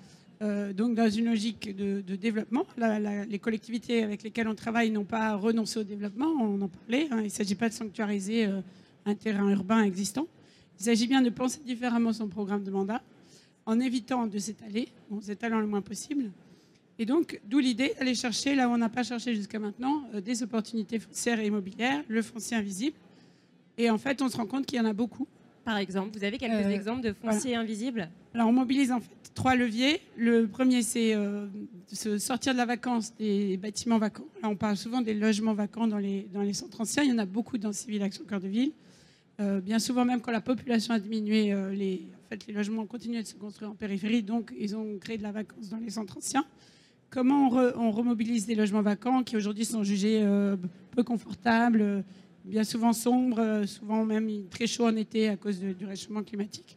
euh, 0.41 0.71
donc 0.71 0.95
dans 0.95 1.09
une 1.09 1.25
logique 1.25 1.75
de, 1.75 2.15
développement. 2.15 2.65
Les 2.77 3.39
collectivités 3.39 4.03
avec 4.03 4.23
lesquelles 4.23 4.47
on 4.47 4.55
travaille 4.55 4.91
n'ont 4.91 5.05
pas 5.05 5.35
renoncé 5.35 5.79
au 5.79 5.83
développement, 5.83 6.27
on 6.27 6.61
en 6.61 6.67
parlait. 6.67 7.07
hein. 7.11 7.19
il 7.19 7.25
ne 7.25 7.29
s'agit 7.29 7.55
pas 7.55 7.69
de 7.69 7.73
sanctuariser 7.73 8.45
euh, 8.45 8.61
un 9.05 9.15
terrain 9.15 9.49
urbain 9.49 9.83
existant. 9.83 10.27
Il 10.79 10.85
s'agit 10.85 11.07
bien 11.07 11.21
de 11.21 11.29
penser 11.29 11.59
différemment 11.65 12.13
son 12.13 12.27
programme 12.27 12.63
de 12.63 12.71
mandat, 12.71 13.01
en 13.65 13.79
évitant 13.81 14.27
de 14.27 14.39
s'étaler, 14.39 14.87
en 15.11 15.19
s'étalant 15.19 15.59
le 15.59 15.67
moins 15.67 15.81
possible. 15.81 16.31
Et 16.97 17.05
donc, 17.05 17.39
d'où 17.45 17.59
l'idée 17.59 17.93
d'aller 17.97 18.15
chercher, 18.15 18.55
là 18.55 18.67
où 18.67 18.73
on 18.73 18.77
n'a 18.77 18.89
pas 18.89 19.03
cherché 19.03 19.35
jusqu'à 19.35 19.59
maintenant, 19.59 20.03
des 20.23 20.43
opportunités 20.43 20.99
foncières 20.99 21.39
et 21.39 21.47
immobilières, 21.47 22.03
le 22.07 22.21
foncier 22.21 22.57
invisible. 22.57 22.97
Et 23.77 23.89
en 23.89 23.97
fait, 23.97 24.21
on 24.21 24.27
se 24.27 24.35
rend 24.35 24.45
compte 24.45 24.65
qu'il 24.65 24.77
y 24.77 24.81
en 24.81 24.85
a 24.85 24.91
beaucoup. 24.91 25.27
Par 25.69 25.77
exemple, 25.77 26.17
vous 26.17 26.23
avez 26.23 26.39
quelques 26.39 26.65
Euh, 26.65 26.71
exemples 26.71 27.01
de 27.01 27.13
fonciers 27.13 27.53
invisibles? 27.55 28.09
Alors, 28.33 28.47
on 28.47 28.51
mobilise 28.51 28.91
en 28.91 28.99
fait 28.99 29.11
trois 29.35 29.55
leviers. 29.55 30.01
Le 30.17 30.47
premier, 30.47 30.81
c'est 30.81 31.13
euh, 31.13 31.45
se 31.93 32.17
sortir 32.17 32.53
de 32.53 32.57
la 32.57 32.65
vacance 32.65 33.13
des 33.17 33.55
bâtiments 33.57 33.99
vacants. 33.99 34.25
Là, 34.41 34.49
on 34.49 34.55
parle 34.55 34.77
souvent 34.77 35.01
des 35.01 35.13
logements 35.13 35.53
vacants 35.53 35.85
dans 35.85 35.99
les, 35.99 36.27
dans 36.33 36.41
les 36.41 36.53
centres 36.53 36.81
anciens. 36.81 37.03
Il 37.03 37.11
y 37.11 37.13
en 37.13 37.19
a 37.19 37.27
beaucoup 37.27 37.59
dans 37.59 37.71
Civil 37.71 38.01
Action 38.01 38.23
Cœur 38.25 38.39
de 38.39 38.47
Ville. 38.47 38.71
Euh, 39.39 39.61
bien 39.61 39.77
souvent, 39.77 40.05
même 40.05 40.21
quand 40.21 40.31
la 40.31 40.41
population 40.41 40.95
a 40.95 40.99
diminué, 40.99 41.53
les, 41.75 42.07
en 42.25 42.29
fait, 42.29 42.47
les 42.47 42.53
logements 42.55 42.81
ont 42.81 42.87
continué 42.87 43.21
de 43.21 43.27
se 43.27 43.35
construire 43.35 43.69
en 43.69 43.75
périphérie, 43.75 44.23
donc 44.23 44.51
ils 44.59 44.75
ont 44.75 44.97
créé 44.97 45.19
de 45.19 45.23
la 45.23 45.31
vacance 45.31 45.69
dans 45.69 45.77
les 45.77 45.91
centres 45.91 46.17
anciens. 46.17 46.45
Comment 47.11 47.47
on, 47.47 47.51
re- 47.55 47.73
on 47.75 47.91
remobilise 47.91 48.47
des 48.47 48.55
logements 48.55 48.81
vacants 48.81 49.21
qui 49.21 49.37
aujourd'hui 49.37 49.65
sont 49.65 49.83
jugés 49.83 50.25
peu 50.95 51.03
confortables, 51.03 52.03
bien 52.49 52.63
souvent 52.63 52.93
sombres, 52.93 53.39
euh, 53.39 53.65
souvent 53.65 54.05
même 54.05 54.29
très 54.49 54.67
chauds 54.67 54.87
en 54.87 54.95
été 54.95 55.29
à 55.29 55.37
cause 55.37 55.59
de- 55.59 55.73
du 55.73 55.85
réchauffement 55.85 56.23
climatique 56.23 56.75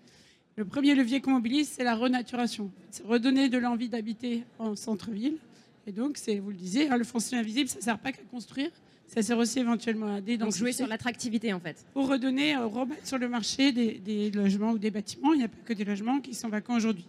le 0.56 0.66
premier 0.66 0.94
levier 0.94 1.22
qu'on 1.22 1.30
mobilise, 1.30 1.66
c'est 1.70 1.82
la 1.82 1.94
renaturation. 1.94 2.70
C'est 2.90 3.06
redonner 3.06 3.48
de 3.48 3.56
l'envie 3.56 3.88
d'habiter 3.88 4.44
en 4.58 4.76
centre-ville. 4.76 5.38
Et 5.86 5.92
donc, 5.92 6.18
c'est, 6.18 6.40
vous 6.40 6.50
le 6.50 6.56
disiez, 6.56 6.90
hein, 6.90 6.98
le 6.98 7.04
foncier 7.04 7.38
invisible, 7.38 7.70
ça 7.70 7.78
ne 7.78 7.82
sert 7.82 7.98
pas 7.98 8.12
qu'à 8.12 8.22
construire, 8.30 8.70
ça 9.06 9.22
sert 9.22 9.38
aussi 9.38 9.60
éventuellement 9.60 10.08
à 10.08 10.16
Donc 10.16 10.24
dédensifier. 10.26 10.58
jouer 10.66 10.72
sur 10.72 10.86
l'attractivité 10.86 11.54
en 11.54 11.58
fait. 11.58 11.82
Pour 11.94 12.06
redonner, 12.06 12.54
euh, 12.54 12.66
remettre 12.66 13.06
sur 13.06 13.16
le 13.16 13.30
marché 13.30 13.72
des, 13.72 13.94
des 13.94 14.30
logements 14.30 14.72
ou 14.72 14.78
des 14.78 14.90
bâtiments. 14.90 15.32
Il 15.32 15.38
n'y 15.38 15.44
a 15.44 15.48
pas 15.48 15.56
que 15.64 15.72
des 15.72 15.84
logements 15.86 16.20
qui 16.20 16.34
sont 16.34 16.50
vacants 16.50 16.76
aujourd'hui. 16.76 17.06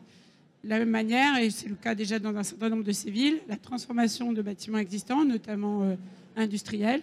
De 0.64 0.70
la 0.70 0.80
même 0.80 0.90
manière, 0.90 1.38
et 1.38 1.50
c'est 1.50 1.68
le 1.68 1.76
cas 1.76 1.96
déjà 1.96 2.20
dans 2.20 2.34
un 2.38 2.44
certain 2.44 2.70
nombre 2.70 2.86
de 2.86 2.94
ces 2.94 3.12
villes, 3.12 3.42
la 3.50 3.58
transformation 3.58 4.32
de 4.32 4.42
bâtiments 4.42 4.78
existants, 4.78 5.26
notamment 5.26 5.84
euh, 5.84 5.96
industriels, 6.38 7.02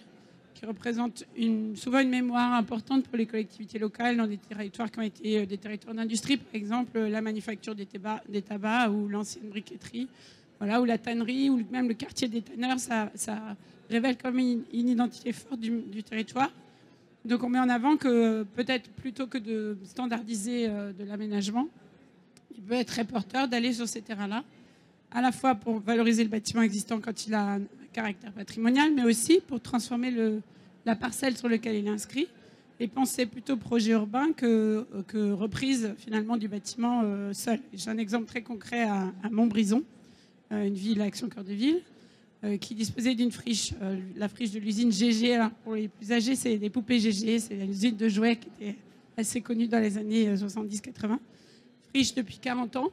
qui 0.53 0.65
représentent 0.65 1.25
une, 1.35 1.75
souvent 1.75 1.99
une 1.99 2.09
mémoire 2.09 2.53
importante 2.53 3.07
pour 3.07 3.17
les 3.17 3.25
collectivités 3.25 3.79
locales 3.79 4.17
dans 4.17 4.27
des 4.27 4.37
territoires 4.37 4.91
qui 4.91 4.99
ont 4.99 5.03
été 5.03 5.39
euh, 5.39 5.45
des 5.45 5.57
territoires 5.57 5.95
d'industrie, 5.95 6.37
par 6.37 6.55
exemple 6.55 6.97
euh, 6.97 7.09
la 7.09 7.21
manufacture 7.21 7.75
des, 7.75 7.85
tabacs, 7.85 8.91
ou 8.91 9.07
l'ancienne 9.07 9.49
briqueterie, 9.49 10.07
voilà, 10.59 10.81
ou 10.81 10.85
la 10.85 10.97
tannerie, 10.97 11.49
ou 11.49 11.65
même 11.71 11.87
le 11.87 11.93
quartier 11.93 12.27
des 12.27 12.41
tanneurs, 12.41 12.79
ça, 12.79 13.11
révèle 13.89 14.17
comme 14.17 14.39
une, 14.39 14.63
identité 14.71 15.33
forte 15.33 15.59
du, 15.59 15.81
du 15.81 16.03
territoire. 16.03 16.51
Donc 17.25 17.43
on 17.43 17.49
met 17.49 17.59
en 17.59 17.69
avant 17.69 17.97
que 17.97 18.43
peut-être 18.43 18.89
plutôt 18.91 19.27
que 19.27 19.37
de 19.37 19.77
standardiser 19.83 20.67
euh, 20.67 20.91
de 20.93 21.03
l'aménagement, 21.03 21.67
il 22.55 22.63
peut 22.63 22.73
être 22.73 22.87
très 22.87 23.05
porteur 23.05 23.47
d'aller 23.47 23.73
sur 23.73 23.87
ces 23.87 24.01
terrains-là, 24.01 24.43
à 25.11 25.21
la 25.21 25.31
fois 25.31 25.55
pour 25.55 25.79
valoriser 25.79 26.23
le 26.23 26.29
bâtiment 26.29 26.61
existant 26.61 26.99
quand 26.99 27.27
il 27.27 27.33
a 27.33 27.59
caractère 27.91 28.31
patrimonial, 28.31 28.93
mais 28.93 29.03
aussi 29.03 29.39
pour 29.47 29.61
transformer 29.61 30.13
la 30.85 30.95
parcelle 30.95 31.37
sur 31.37 31.49
laquelle 31.49 31.75
il 31.75 31.87
est 31.87 31.89
inscrit 31.89 32.27
et 32.81 32.87
penser 32.87 33.27
plutôt 33.27 33.57
projet 33.57 33.91
urbain 33.91 34.33
que, 34.33 34.87
que 35.07 35.31
reprise 35.31 35.93
finalement 35.99 36.35
du 36.35 36.47
bâtiment 36.47 37.01
euh, 37.03 37.31
seul. 37.31 37.59
J'ai 37.73 37.91
un 37.91 37.97
exemple 37.99 38.25
très 38.25 38.41
concret 38.41 38.81
à, 38.81 39.13
Montbrison, 39.29 39.83
euh, 40.51 40.65
une 40.65 40.73
ville, 40.73 40.99
Action 41.01 41.29
Cœur 41.29 41.43
de 41.43 41.53
Ville, 41.53 41.81
euh, 42.43 42.57
qui 42.57 42.73
disposait 42.73 43.13
d'une 43.13 43.31
friche, 43.31 43.73
la 44.15 44.27
friche 44.27 44.49
de 44.49 44.57
l'usine 44.57 44.91
GG. 44.91 45.37
Pour 45.63 45.75
les 45.75 45.89
plus 45.89 46.11
âgés, 46.11 46.35
c'est 46.35 46.57
des 46.57 46.71
poupées 46.71 46.99
GG, 46.99 47.37
c'est 47.37 47.53
une 47.53 47.69
usine 47.69 47.95
de 47.95 48.09
jouets 48.09 48.37
qui 48.37 48.47
était 48.59 48.75
assez 49.15 49.41
connue 49.41 49.67
dans 49.67 49.79
les 49.79 49.99
années 49.99 50.33
70-80. 50.33 51.19
Friche 51.89 52.15
depuis 52.15 52.39
40 52.39 52.77
ans. 52.77 52.91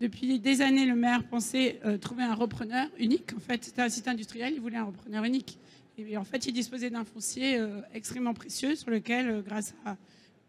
Depuis 0.00 0.38
des 0.38 0.60
années, 0.60 0.86
le 0.86 0.96
maire 0.96 1.24
pensait 1.24 1.80
trouver 2.00 2.24
un 2.24 2.34
repreneur 2.34 2.88
unique. 2.98 3.32
En 3.36 3.40
fait, 3.40 3.64
c'était 3.64 3.82
un 3.82 3.88
site 3.88 4.08
industriel, 4.08 4.52
il 4.54 4.60
voulait 4.60 4.76
un 4.76 4.84
repreneur 4.84 5.24
unique. 5.24 5.58
Et 5.96 6.16
en 6.16 6.24
fait, 6.24 6.46
il 6.46 6.52
disposait 6.52 6.90
d'un 6.90 7.04
foncier 7.04 7.58
euh, 7.58 7.80
extrêmement 7.92 8.34
précieux 8.34 8.74
sur 8.74 8.90
lequel, 8.90 9.28
euh, 9.28 9.42
grâce 9.42 9.74
à 9.84 9.96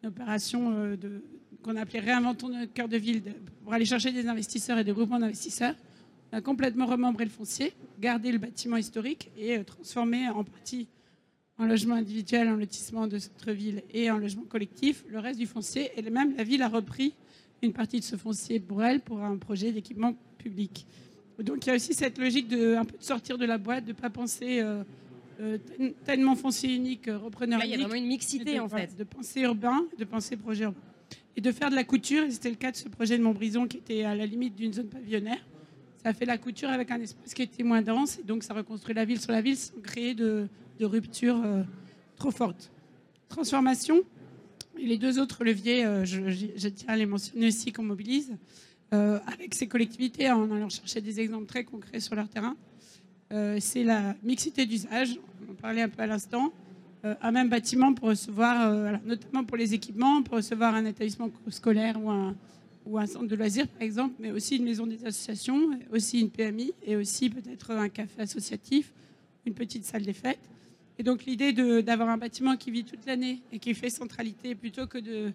une 0.01 0.09
opération 0.09 0.71
euh, 0.71 0.95
qu'on 1.61 1.75
appelait 1.75 1.99
Réinventons 1.99 2.49
notre 2.49 2.73
cœur 2.73 2.87
de 2.87 2.97
ville 2.97 3.21
pour 3.63 3.73
aller 3.73 3.85
chercher 3.85 4.11
des 4.11 4.27
investisseurs 4.27 4.79
et 4.79 4.83
des 4.83 4.91
groupements 4.91 5.19
d'investisseurs, 5.19 5.75
on 6.31 6.37
a 6.37 6.41
complètement 6.41 6.87
remembré 6.87 7.25
le 7.25 7.29
foncier, 7.29 7.73
gardé 7.99 8.31
le 8.31 8.39
bâtiment 8.39 8.77
historique 8.77 9.29
et 9.37 9.63
transformé 9.63 10.27
en 10.29 10.43
partie 10.43 10.87
en 11.57 11.65
logement 11.65 11.95
individuel, 11.95 12.49
en 12.49 12.55
lotissement 12.55 13.07
de 13.07 13.19
centre-ville 13.19 13.83
et 13.93 14.09
en 14.11 14.17
logement 14.17 14.43
collectif 14.43 15.05
le 15.07 15.19
reste 15.19 15.39
du 15.39 15.45
foncier. 15.45 15.91
Et 15.95 16.01
même 16.09 16.35
la 16.35 16.43
ville 16.43 16.63
a 16.63 16.67
repris 16.67 17.13
une 17.65 17.73
partie 17.73 17.99
de 17.99 18.05
ce 18.05 18.15
foncier 18.15 18.59
pour 18.59 18.83
elle 18.83 19.01
pour 19.01 19.21
un 19.21 19.37
projet 19.37 19.71
d'équipement 19.71 20.13
public. 20.37 20.85
Donc 21.39 21.65
il 21.65 21.69
y 21.69 21.71
a 21.71 21.75
aussi 21.75 21.93
cette 21.93 22.17
logique 22.17 22.47
de, 22.47 22.75
un 22.75 22.85
peu 22.85 22.97
de 22.97 23.03
sortir 23.03 23.37
de 23.37 23.45
la 23.45 23.57
boîte, 23.57 23.83
de 23.83 23.89
ne 23.89 23.97
pas 23.97 24.09
penser 24.09 24.61
euh, 24.61 25.57
tellement 26.05 26.35
foncier 26.35 26.73
unique, 26.73 27.07
euh, 27.07 27.17
repreneur 27.17 27.59
unique. 27.59 27.73
Il 27.73 27.79
y 27.79 27.83
a 27.83 27.87
vraiment 27.87 28.01
une 28.01 28.07
mixité 28.07 28.59
en 28.59 28.69
fait. 28.69 28.95
De 28.97 29.03
penser 29.03 29.41
urbain, 29.41 29.85
de 29.97 30.05
penser 30.05 30.37
projet 30.37 30.63
urbain. 30.63 30.79
Et 31.35 31.41
de 31.41 31.51
faire 31.51 31.69
de 31.69 31.75
la 31.75 31.83
couture, 31.83 32.23
et 32.23 32.31
c'était 32.31 32.49
le 32.49 32.55
cas 32.55 32.71
de 32.71 32.77
ce 32.77 32.87
projet 32.87 33.17
de 33.17 33.23
Montbrison 33.23 33.67
qui 33.67 33.77
était 33.77 34.03
à 34.05 34.15
la 34.15 34.25
limite 34.25 34.55
d'une 34.55 34.71
zone 34.71 34.87
pavillonnaire. 34.87 35.45
Ça 36.01 36.09
a 36.09 36.13
fait 36.13 36.25
la 36.25 36.37
couture 36.37 36.69
avec 36.69 36.89
un 36.91 37.01
espace 37.01 37.33
qui 37.33 37.41
était 37.41 37.63
moins 37.63 37.81
dense, 37.81 38.19
et 38.19 38.23
donc 38.23 38.43
ça 38.43 38.53
reconstruit 38.53 38.95
la 38.95 39.03
ville 39.03 39.19
sur 39.19 39.33
la 39.33 39.41
ville 39.41 39.57
sans 39.57 39.73
créer 39.81 40.13
de, 40.13 40.47
de 40.79 40.85
rupture 40.85 41.41
euh, 41.43 41.63
trop 42.15 42.31
forte. 42.31 42.71
Transformation, 43.27 44.03
les 44.77 44.97
deux 44.97 45.19
autres 45.19 45.43
leviers, 45.43 46.05
je, 46.05 46.29
je, 46.29 46.67
tiens 46.67 46.89
à 46.89 46.97
les 46.97 47.05
mentionner 47.05 47.47
aussi 47.47 47.71
qu'on 47.71 47.83
mobilise, 47.83 48.35
avec 48.91 49.53
ces 49.53 49.67
collectivités 49.67 50.31
en 50.31 50.49
allant 50.51 50.69
chercher 50.69 51.01
des 51.01 51.19
exemples 51.19 51.47
très 51.47 51.63
concrets 51.63 51.99
sur 51.99 52.15
leur 52.15 52.29
terrain. 52.29 52.55
Euh, 53.33 53.57
c'est 53.59 53.83
la 53.83 54.15
mixité 54.23 54.65
d'usage, 54.65 55.17
on 55.47 55.51
en 55.51 55.55
parlait 55.55 55.81
un 55.81 55.89
peu 55.89 56.03
à 56.03 56.07
l'instant, 56.07 56.53
euh, 57.03 57.15
un 57.21 57.31
même 57.31 57.49
bâtiment 57.49 57.93
pour 57.93 58.09
recevoir, 58.09 58.69
euh, 58.69 58.97
notamment 59.03 59.43
pour 59.43 59.57
les 59.57 59.73
équipements, 59.73 60.21
pour 60.21 60.35
recevoir 60.35 60.75
un 60.75 60.85
établissement 60.85 61.31
scolaire 61.49 62.01
ou 62.01 62.11
un, 62.11 62.35
ou 62.85 62.99
un 62.99 63.07
centre 63.07 63.25
de 63.25 63.35
loisirs 63.35 63.67
par 63.67 63.81
exemple, 63.81 64.13
mais 64.19 64.31
aussi 64.31 64.57
une 64.57 64.63
maison 64.63 64.85
des 64.85 65.03
associations, 65.05 65.71
aussi 65.91 66.21
une 66.21 66.29
PMI 66.29 66.73
et 66.85 66.95
aussi 66.95 67.31
peut-être 67.31 67.71
un 67.71 67.89
café 67.89 68.21
associatif, 68.21 68.93
une 69.45 69.55
petite 69.55 69.85
salle 69.85 70.03
des 70.03 70.13
fêtes. 70.13 70.39
Et 70.97 71.03
donc 71.03 71.25
l'idée 71.25 71.53
d'avoir 71.81 72.09
un 72.09 72.17
bâtiment 72.17 72.55
qui 72.55 72.71
vit 72.71 72.83
toute 72.83 73.05
l'année 73.05 73.41
et 73.51 73.59
qui 73.59 73.73
fait 73.73 73.89
centralité 73.89 74.55
plutôt 74.55 74.87
que 74.87 74.97
de, 74.97 75.33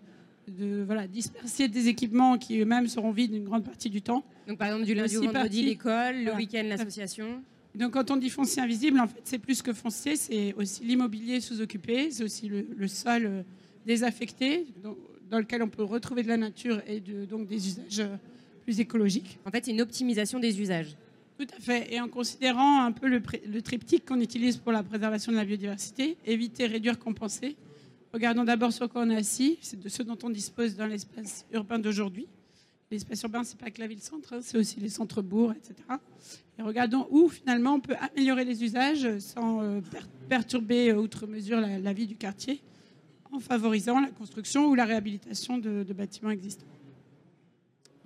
de 0.48 0.82
voilà, 0.84 1.06
disperser 1.06 1.68
des 1.68 1.88
équipements 1.88 2.38
qui 2.38 2.58
eux-mêmes 2.58 2.88
seront 2.88 3.12
vides 3.12 3.34
une 3.34 3.44
grande 3.44 3.64
partie 3.64 3.90
du 3.90 4.02
temps. 4.02 4.24
Donc 4.46 4.58
par 4.58 4.68
exemple 4.68 4.86
du 4.86 4.94
lundi 4.94 5.16
au 5.16 5.22
vendredi 5.22 5.62
l'école, 5.62 6.24
le 6.24 6.34
week-end 6.34 6.64
l'association. 6.64 7.42
Donc 7.74 7.92
quand 7.92 8.10
on 8.10 8.16
dit 8.16 8.30
foncier 8.30 8.62
invisible, 8.62 8.98
en 8.98 9.06
fait, 9.06 9.20
c'est 9.24 9.38
plus 9.38 9.62
que 9.62 9.72
foncier, 9.72 10.16
c'est 10.16 10.54
aussi 10.54 10.84
l'immobilier 10.84 11.40
sous-occupé, 11.40 12.10
c'est 12.10 12.24
aussi 12.24 12.48
le, 12.48 12.88
sol 12.88 13.26
euh, 13.26 13.42
désaffecté 13.86 14.66
dans, 14.82 15.38
lequel 15.38 15.62
on 15.62 15.68
peut 15.68 15.84
retrouver 15.84 16.24
de 16.24 16.28
la 16.28 16.36
nature 16.36 16.82
et 16.88 17.00
donc 17.00 17.46
des 17.46 17.68
usages 17.68 18.00
euh, 18.00 18.16
plus 18.64 18.80
écologiques. 18.80 19.38
En 19.46 19.50
fait, 19.50 19.64
c'est 19.64 19.70
une 19.70 19.80
optimisation 19.80 20.40
des 20.40 20.60
usages. 20.60 20.96
Tout 21.40 21.56
à 21.56 21.58
fait. 21.58 21.94
Et 21.94 21.98
en 21.98 22.08
considérant 22.08 22.84
un 22.84 22.92
peu 22.92 23.08
le, 23.08 23.62
triptyque 23.62 24.04
qu'on 24.04 24.20
utilise 24.20 24.58
pour 24.58 24.72
la 24.72 24.82
préservation 24.82 25.32
de 25.32 25.38
la 25.38 25.46
biodiversité, 25.46 26.18
éviter, 26.26 26.66
réduire, 26.66 26.98
compenser, 26.98 27.56
regardons 28.12 28.44
d'abord 28.44 28.74
sur 28.74 28.90
quoi 28.90 29.00
on 29.06 29.08
est 29.08 29.16
assis, 29.16 29.58
c'est 29.62 29.80
de 29.80 29.88
ce 29.88 30.02
dont 30.02 30.18
on 30.22 30.28
dispose 30.28 30.76
dans 30.76 30.84
l'espace 30.84 31.46
urbain 31.50 31.78
d'aujourd'hui. 31.78 32.26
L'espace 32.90 33.22
urbain, 33.22 33.42
c'est 33.42 33.56
pas 33.56 33.70
que 33.70 33.80
la 33.80 33.86
ville-centre, 33.86 34.34
hein, 34.34 34.40
c'est 34.42 34.58
aussi 34.58 34.80
les 34.80 34.90
centres-bourgs, 34.90 35.54
etc. 35.56 35.76
Et 36.58 36.62
regardons 36.62 37.08
où 37.10 37.30
finalement 37.30 37.72
on 37.72 37.80
peut 37.80 37.96
améliorer 37.98 38.44
les 38.44 38.62
usages 38.62 39.18
sans 39.20 39.62
euh, 39.62 39.80
perturber 40.28 40.90
euh, 40.90 40.96
outre 40.96 41.26
mesure 41.26 41.58
la, 41.58 41.92
vie 41.94 42.06
du 42.06 42.16
quartier, 42.16 42.60
en 43.32 43.40
favorisant 43.40 43.98
la 43.98 44.10
construction 44.10 44.66
ou 44.66 44.74
la 44.74 44.84
réhabilitation 44.84 45.56
de, 45.56 45.90
bâtiments 45.94 46.32
existants. 46.32 46.66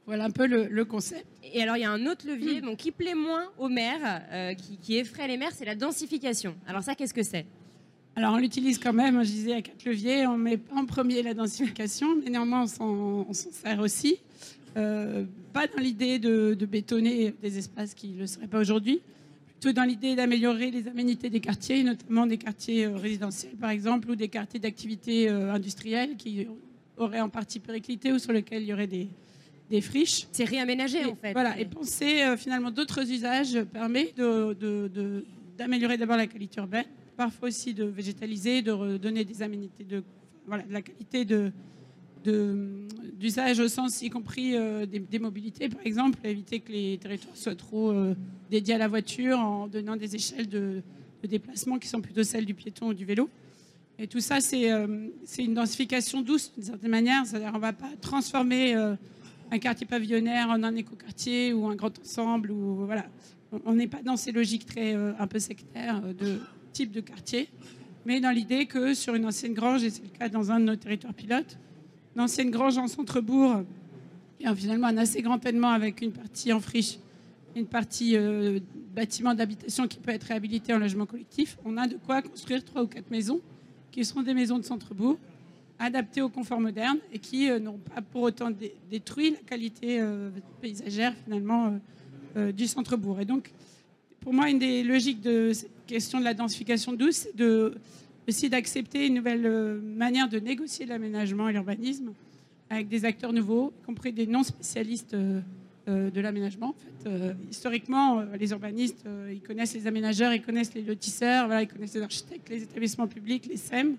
Voilà 0.07 0.25
un 0.25 0.31
peu 0.31 0.47
le, 0.47 0.85
concept. 0.85 1.25
Et 1.43 1.63
alors, 1.63 1.77
il 1.77 1.81
y 1.81 1.85
a 1.85 1.91
un 1.91 2.07
autre 2.07 2.27
levier 2.27 2.61
donc, 2.61 2.77
qui 2.77 2.91
plaît 2.91 3.15
moins 3.15 3.47
aux 3.59 3.69
maires, 3.69 4.23
euh, 4.33 4.55
qui, 4.55 4.97
effraie 4.97 5.27
les 5.29 5.39
maires, 5.39 5.53
c'est 5.53 5.65
la 5.65 5.75
densification. 5.75 6.55
Alors 6.67 6.83
ça, 6.83 6.95
qu'est-ce 6.95 7.15
que 7.15 7.23
c'est? 7.23 7.47
Alors, 8.15 8.35
on 8.35 8.37
l'utilise 8.37 8.79
quand 8.79 8.93
même, 8.93 9.25
je 9.25 9.31
disais, 9.31 9.55
à 9.55 9.63
quatre 9.63 9.85
leviers. 9.85 10.27
On 10.27 10.37
met 10.37 10.59
pas 10.59 10.77
en 10.77 10.85
premier 10.85 11.23
la 11.23 11.33
densification, 11.33 12.17
mais 12.23 12.31
néanmoins, 12.31 12.65
on 12.81 13.33
s'en 13.33 13.51
sert 13.51 13.81
aussi. 13.81 14.19
Euh, 14.77 15.25
pas 15.53 15.67
dans 15.69 15.81
l'idée 15.81 16.19
de, 16.19 16.55
bétonner 16.67 17.35
des 17.41 17.59
espaces 17.59 17.95
qui 17.95 18.09
ne 18.09 18.21
le 18.21 18.27
seraient 18.27 18.47
pas 18.47 18.61
aujourd'hui, 18.61 19.01
plutôt 19.61 19.73
dans 19.73 19.85
l'idée 19.85 20.17
d'améliorer 20.17 20.71
les 20.71 20.87
aménités 20.87 21.31
des 21.31 21.41
quartiers, 21.41 21.83
notamment 21.83 22.27
des 22.27 22.39
quartiers 22.39 22.87
euh, 22.87 22.97
résidentiels 22.97 23.55
par 23.55 23.71
exemple, 23.71 24.11
ou 24.11 24.17
des 24.17 24.29
quartiers 24.29 24.61
d'activité 24.61 25.29
industrielle 25.29 26.17
qui 26.17 26.47
auraient 26.97 27.21
en 27.21 27.29
partie 27.29 27.61
périclité 27.61 28.13
ou 28.13 28.19
sur 28.19 28.33
lesquels 28.33 28.63
il 28.63 28.69
y 28.69 28.73
aurait 28.73 28.89
des, 28.89 29.09
des 29.75 29.81
friches. 29.81 30.27
C'est 30.33 30.45
réaménager 30.45 31.05
en 31.05 31.17
fait. 31.17 31.33
Voilà, 31.33 31.59
et 31.59 31.65
penser 31.65 32.23
finalement 32.37 32.71
d'autres 32.71 33.11
usages 33.11 33.63
permet 33.73 34.15
d'améliorer 35.59 35.97
d'abord 35.97 36.17
la 36.17 36.27
qualité 36.27 36.61
urbaine, 36.61 36.87
parfois 37.17 37.49
aussi 37.49 37.75
de 37.75 37.85
végétaliser, 37.85 38.63
de 38.63 38.73
redonner 38.73 39.25
des 39.25 39.43
aménités, 39.43 39.85
de, 39.85 40.03
voilà, 40.47 40.65
de 40.65 40.73
la 40.73 40.83
qualité 40.83 41.25
de, 41.25 41.53
d'usage 43.19 43.61
au 43.61 43.69
sens 43.69 44.03
y 44.03 44.11
compris 44.11 44.57
euh, 44.57 44.87
des, 44.87 45.19
mobilités, 45.19 45.69
par 45.69 45.85
exemple, 45.85 46.19
éviter 46.25 46.61
que 46.61 46.73
les 46.73 46.99
territoires 46.99 47.37
soient 47.37 47.55
trop 47.55 47.91
euh, 47.91 48.15
dédiés 48.51 48.75
à 48.75 48.79
la 48.79 48.89
voiture 48.89 49.39
en 49.39 49.67
donnant 49.67 49.97
des 49.97 50.15
échelles 50.15 50.49
de, 50.49 50.83
déplacement 51.29 51.79
qui 51.79 51.89
sont 51.89 52.03
plutôt 52.03 52.23
celles 52.23 52.45
du 52.45 52.53
piéton 52.53 52.89
ou 52.89 52.95
du 52.95 53.07
vélo. 53.07 53.31
Et 53.99 54.07
tout 54.07 54.21
ça, 54.21 54.41
c'est 54.41 54.71
euh, 54.71 55.09
une 55.39 55.55
densification 55.55 56.21
douce 56.21 56.53
d'une 56.55 56.65
certaine 56.65 56.91
manière. 56.91 57.25
C'est-à-dire 57.25 57.51
on 57.53 57.57
ne 57.57 57.63
va 57.63 57.73
pas 57.73 57.91
transformer 58.01 58.75
un 59.51 59.59
quartier 59.59 59.87
pavillonnaire 59.87 60.49
en 60.51 60.63
un 60.63 60.75
écoquartier 60.75 61.53
ou 61.53 61.67
un 61.67 61.75
grand 61.75 61.99
ensemble. 61.99 62.51
Ou, 62.51 62.87
voilà. 62.87 63.07
On 63.65 63.75
n'est 63.75 63.87
pas 63.87 64.03
dans 64.03 64.17
ces 64.17 64.33
logiques 64.33 64.67
très 64.67 64.95
un 64.95 65.27
peu 65.27 65.39
sectaires 65.39 66.01
de 66.03 66.41
type 66.73 66.91
de 66.91 67.01
quartier, 67.01 67.49
mais 68.05 68.21
dans 68.21 68.31
l'idée 68.31 68.67
que 68.67 68.95
sur 68.95 69.15
une 69.15 69.27
ancienne 69.27 69.55
grange, 69.55 69.85
et 69.85 69.91
c'est 69.91 70.03
le 70.03 70.09
cas 70.09 70.29
dans 70.29 70.51
un 70.51 70.59
de 70.59 70.65
nos 70.65 70.77
territoires 70.77 71.15
pilotes, 71.15 71.57
l'ancienne 72.17 72.51
grange 72.51 72.79
en 72.79 72.89
centre-bourg, 72.89 73.63
qui 74.39 74.47
a 74.47 74.55
finalement 74.55 74.89
un 74.89 74.97
assez 74.97 75.23
grand 75.23 75.39
événement 75.39 75.71
avec 75.71 76.03
une 76.03 76.13
partie 76.13 76.53
en 76.53 76.61
friche, 76.61 76.99
une 77.55 77.67
partie 77.67 78.17
euh, 78.17 78.59
bâtiment 78.95 79.35
d'habitation 79.35 79.87
qui 79.87 79.99
peut 79.99 80.11
être 80.11 80.25
réhabilité 80.25 80.75
en 80.75 80.79
logement 80.79 81.07
collectif. 81.07 81.57
On 81.65 81.77
a 81.77 81.87
de 81.87 81.97
quoi 81.97 82.23
construire 82.23 82.65
trois 82.65 82.83
ou 82.83 82.87
quatre 82.87 83.11
maisons 83.11 83.41
qui 83.91 84.05
seront 84.05 84.23
des 84.23 84.35
maisons 84.35 84.59
de 84.59 84.65
centre-bourg, 84.65 85.19
adaptées 85.79 86.23
au 86.23 86.29
confort 86.29 86.61
moderne 86.61 86.99
et 87.13 87.19
qui 87.19 87.51
euh, 87.51 87.59
n'ont 87.59 87.79
pas 87.79 88.01
pour 88.01 88.23
autant 88.23 88.51
détruit 88.91 89.31
la 89.31 89.39
qualité 89.39 90.01
euh, 90.01 90.31
paysagère 90.61 91.15
finalement 91.25 91.79
du 92.53 92.67
centre-bourg. 92.67 93.21
Et 93.21 93.25
donc, 93.25 93.53
pour 94.19 94.33
moi, 94.33 94.51
une 94.51 94.59
des 94.59 94.83
logiques 94.83 95.21
de 95.21 95.53
cette 95.53 95.71
question 95.87 96.19
de 96.19 96.25
la 96.25 96.35
densification 96.35 96.95
douce, 96.95 97.29
c'est 97.37 97.45
aussi 98.27 98.49
d'accepter 98.49 99.07
une 99.07 99.15
nouvelle 99.15 99.45
euh, 99.45 99.79
manière 99.83 100.31
de 100.31 100.39
négocier 100.39 100.87
l'aménagement 100.87 101.49
et 101.49 101.53
l'urbanisme 101.53 102.13
avec 102.71 102.89
des 102.89 103.05
acteurs 103.05 103.35
nouveaux, 103.35 103.73
y 103.83 103.85
compris 103.85 104.13
des 104.13 104.27
non-spécialistes 104.27 105.13
euh, 105.13 105.41
euh, 105.89 106.11
de 106.11 106.21
l'aménagement. 106.23 106.69
En 106.69 106.75
fait, 106.75 107.37
historiquement, 107.51 108.23
les 108.41 108.51
urbanistes, 108.53 109.05
ils 109.31 109.43
connaissent 109.43 109.75
les 109.75 109.87
aménageurs, 109.87 110.33
ils 110.33 110.41
connaissent 110.41 110.73
les 110.73 110.81
lotisseurs, 110.81 111.51
ils 111.61 111.69
connaissent 111.69 111.95
les 111.95 112.03
architectes, 112.03 112.49
les 112.49 112.63
établissements 112.63 113.07
publics, 113.07 113.45
les 113.47 113.59
SEM. 113.59 113.97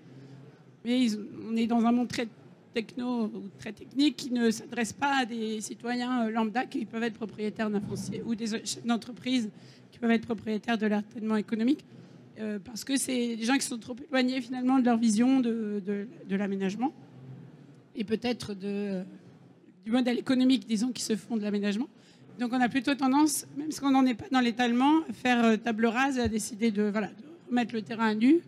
Mais 0.86 1.08
on 1.50 1.56
est 1.56 1.66
dans 1.66 1.84
un 1.84 1.90
monde 1.90 2.06
très 2.06 2.28
techno 2.72 3.24
ou 3.24 3.48
très 3.58 3.72
technique 3.72 4.16
qui 4.16 4.30
ne 4.30 4.52
s'adresse 4.52 4.92
pas 4.92 5.22
à 5.22 5.24
des 5.24 5.60
citoyens 5.60 6.30
lambda 6.30 6.64
qui 6.64 6.84
peuvent 6.84 7.02
être 7.02 7.14
propriétaires 7.14 7.68
d'un 7.70 7.80
foncier 7.80 8.22
ou 8.24 8.36
des 8.36 8.46
chefs 8.46 8.86
d'entreprise 8.86 9.50
qui 9.90 9.98
peuvent 9.98 10.12
être 10.12 10.26
propriétaires 10.26 10.78
de 10.78 10.86
l'entraînement 10.86 11.34
économique. 11.34 11.84
Euh, 12.38 12.60
parce 12.64 12.84
que 12.84 12.96
c'est 12.96 13.34
des 13.34 13.44
gens 13.44 13.54
qui 13.54 13.66
sont 13.66 13.78
trop 13.78 13.96
éloignés 14.08 14.40
finalement 14.40 14.78
de 14.78 14.84
leur 14.84 14.96
vision 14.96 15.40
de, 15.40 15.82
de, 15.84 16.36
l'aménagement 16.36 16.92
et 17.96 18.04
peut-être 18.04 18.54
du 18.54 19.90
modèle 19.90 20.20
économique, 20.20 20.68
disons, 20.68 20.92
qui 20.92 21.02
se 21.02 21.16
font 21.16 21.36
de 21.36 21.42
l'aménagement. 21.42 21.88
Donc 22.38 22.52
on 22.52 22.60
a 22.60 22.68
plutôt 22.68 22.94
tendance, 22.94 23.44
même 23.56 23.72
si 23.72 23.82
on 23.82 23.90
n'en 23.90 24.06
est 24.06 24.14
pas 24.14 24.26
dans 24.30 24.40
l'étalement, 24.40 25.00
à 25.08 25.12
faire 25.12 25.44
euh, 25.44 25.56
table 25.56 25.86
rase 25.86 26.18
et 26.18 26.20
à 26.20 26.28
décider 26.28 26.70
de, 26.70 26.84
voilà, 26.84 27.08
de 27.08 27.24
remettre 27.48 27.74
le 27.74 27.82
terrain 27.82 28.08
à 28.08 28.14
nu 28.14 28.42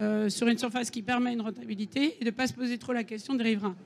euh, 0.00 0.28
sur 0.28 0.48
une 0.48 0.58
surface 0.58 0.90
qui 0.90 1.02
permet 1.02 1.32
une 1.32 1.40
rentabilité 1.42 2.16
et 2.20 2.24
de 2.24 2.30
ne 2.30 2.34
pas 2.34 2.46
se 2.46 2.52
poser 2.54 2.78
trop 2.78 2.92
la 2.92 3.04
question 3.04 3.34
des 3.34 3.44
riverains. 3.44 3.76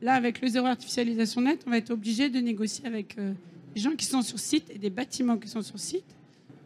Là, 0.00 0.14
avec 0.14 0.40
le 0.40 0.48
zéro 0.48 0.66
artificialisation 0.66 1.40
net, 1.40 1.62
on 1.66 1.70
va 1.70 1.78
être 1.78 1.90
obligé 1.90 2.30
de 2.30 2.38
négocier 2.38 2.86
avec 2.86 3.18
euh, 3.18 3.32
des 3.74 3.80
gens 3.80 3.92
qui 3.92 4.06
sont 4.06 4.22
sur 4.22 4.38
site 4.38 4.70
et 4.70 4.78
des 4.78 4.90
bâtiments 4.90 5.36
qui 5.36 5.48
sont 5.48 5.62
sur 5.62 5.78
site, 5.78 6.04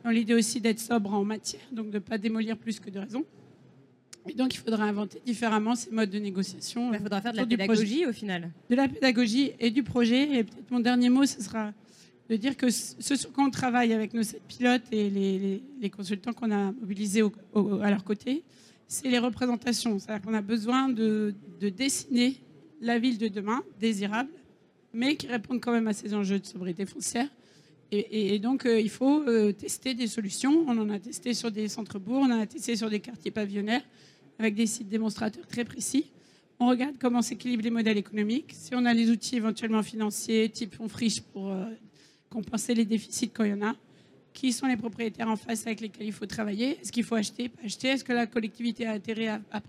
dans 0.05 0.11
l'idée 0.11 0.35
aussi 0.35 0.61
d'être 0.61 0.81
sobre 0.81 1.13
en 1.15 1.25
matière, 1.25 1.63
donc 1.73 1.87
de 1.89 1.95
ne 1.95 1.99
pas 1.99 2.19
démolir 2.19 2.57
plus 2.57 2.79
que 2.81 2.91
de 2.91 2.99
raison. 2.99 3.25
Et 4.29 4.35
donc, 4.35 4.55
il 4.55 4.59
faudra 4.59 4.85
inventer 4.85 5.21
différemment 5.27 5.75
ces 5.75 5.91
modes 5.91 6.11
de 6.11 6.19
négociation. 6.19 6.93
Il 6.95 7.01
faudra 7.01 7.21
faire 7.21 7.33
de 7.33 7.39
la 7.39 7.43
pédagogie 7.47 8.07
au 8.07 8.13
final. 8.13 8.51
de 8.71 8.77
la 8.77 8.87
pédagogie 8.87 9.51
et 9.59 9.71
du 9.71 9.83
projet. 9.83 10.39
Et 10.39 10.45
peut-être 10.45 10.71
mon 10.71 10.79
dernier 10.79 11.09
mot, 11.09 11.27
ce 11.27 11.43
sera 11.43 11.73
de 12.31 12.37
dire 12.37 12.57
que 12.57 12.71
ce 12.71 13.17
sur 13.17 13.33
quoi 13.33 13.43
on 13.45 13.51
travaille 13.51 13.93
avec 13.93 14.15
nos 14.15 14.23
sept 14.23 14.43
pilotes 14.47 14.83
et 14.93 15.11
les, 15.11 15.39
les- 15.41 15.63
les 15.81 15.91
consultants 15.91 16.33
qu'on 16.33 16.53
a 16.53 16.71
mobilisés 16.71 17.23
au- 17.23 17.33
au- 17.53 17.81
à 17.81 17.91
leur 17.91 18.05
côté, 18.05 18.45
c'est 18.89 19.09
les 19.09 19.19
représentations. 19.19 19.99
C'est-à-dire 19.99 20.25
qu'on 20.25 20.35
a 20.35 20.43
besoin 20.43 20.89
de, 20.89 21.35
de 21.61 21.69
dessiner 21.69 22.37
la 22.81 22.99
ville 22.99 23.19
de 23.19 23.29
demain, 23.29 23.63
désirable, 23.81 24.31
mais 24.93 25.17
qui 25.17 25.27
répondent 25.27 25.61
quand 25.61 25.73
même 25.73 25.89
à 25.89 25.93
ces 25.93 26.15
enjeux 26.15 26.39
de 26.39 26.47
sobriété 26.47 26.85
foncière. 26.85 27.29
Et 27.95 28.39
donc, 28.39 28.65
euh, 28.65 28.81
il 28.81 28.89
faut 28.89 29.23
euh, 29.29 29.53
tester 29.53 29.93
des 29.93 30.07
solutions. 30.07 30.65
On 30.67 30.79
en 30.79 30.89
a 30.89 30.99
testé 30.99 31.35
sur 31.35 31.51
des 31.51 31.69
centres-bourgs, 31.69 32.23
on 32.23 32.33
en 32.33 32.41
a 32.41 32.47
testé 32.47 32.75
sur 32.75 32.89
des 32.89 33.01
quartiers 33.01 33.31
pavillonnaires, 33.31 33.83
avec 34.39 34.55
des 34.55 34.67
sites 34.67 34.89
démonstrateurs 34.89 35.47
très 35.47 35.67
précis. 35.67 36.07
On 36.59 36.69
regarde 36.69 36.95
comment 36.99 37.21
s'équilibrent 37.21 37.65
les 37.65 37.71
modèles 37.71 37.99
économiques. 37.99 38.55
Si 38.55 38.75
on 38.75 38.87
a 38.87 38.95
les 38.95 39.11
outils 39.11 39.37
éventuellement 39.37 39.83
financiers, 39.83 40.49
type 40.49 40.75
fonds 40.75 40.89
friche 40.89 41.21
pour 41.21 41.51
euh, 41.51 41.67
compenser 42.31 42.75
les 42.75 42.87
déficits 42.87 43.29
quand 43.29 43.45
il 43.45 43.51
y 43.51 43.55
en 43.55 43.63
a. 43.63 43.77
Qui 44.33 44.53
sont 44.53 44.67
les 44.67 44.77
propriétaires 44.77 45.29
en 45.29 45.37
face 45.37 45.67
avec 45.67 45.81
lesquels 45.81 46.07
il 46.07 46.13
faut 46.13 46.27
travailler 46.27 46.79
Est-ce 46.81 46.91
qu'il 46.91 47.05
faut 47.05 47.15
acheter, 47.15 47.49
pas 47.49 47.63
acheter? 47.65 47.89
Est-ce 47.89 48.05
que 48.05 48.13
la 48.13 48.27
collectivité 48.27 48.87
a 48.87 48.93
intérêt 48.93 49.29
à, 49.29 49.41
à 49.53 49.61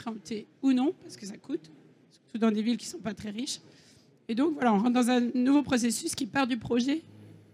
ou 0.62 0.74
non? 0.74 0.94
Parce 1.02 1.18
que 1.18 1.26
ça 1.26 1.38
coûte, 1.38 1.70
surtout 2.12 2.38
dans 2.38 2.52
des 2.52 2.62
villes 2.62 2.78
qui 2.78 2.86
ne 2.86 2.92
sont 2.92 3.00
pas 3.00 3.14
très 3.14 3.30
riches. 3.30 3.60
Et 4.28 4.36
donc 4.36 4.54
voilà, 4.54 4.74
on 4.74 4.78
rentre 4.78 4.94
dans 4.94 5.10
un 5.10 5.20
nouveau 5.20 5.64
processus 5.64 6.16
qui 6.16 6.26
part 6.26 6.48
du 6.48 6.58
projet 6.58 7.02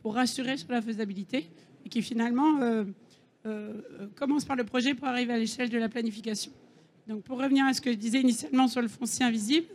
pour 0.02 0.16
rassurer 0.16 0.58
sur 0.58 0.72
la 0.72 0.82
faisabilité 0.82 1.50
et 1.86 1.90
qui 1.90 2.02
finalement 2.02 2.62
euh, 2.62 2.84
euh, 3.46 3.82
commence 4.16 4.46
par 4.46 4.56
le 4.56 4.64
projet 4.64 4.94
pour 4.94 5.08
arriver 5.08 5.34
à 5.34 5.38
l'échelle 5.38 5.70
de 5.70 5.78
la 5.78 5.90
planification. 5.90 6.52
Donc 7.08 7.24
pour 7.24 7.40
revenir 7.40 7.66
à 7.66 7.74
ce 7.74 7.82
que 7.82 7.92
je 7.92 7.98
disais 7.98 8.22
initialement 8.22 8.68
sur 8.68 8.82
le 8.82 8.88
foncier 8.88 9.26
invisible, 9.26 9.68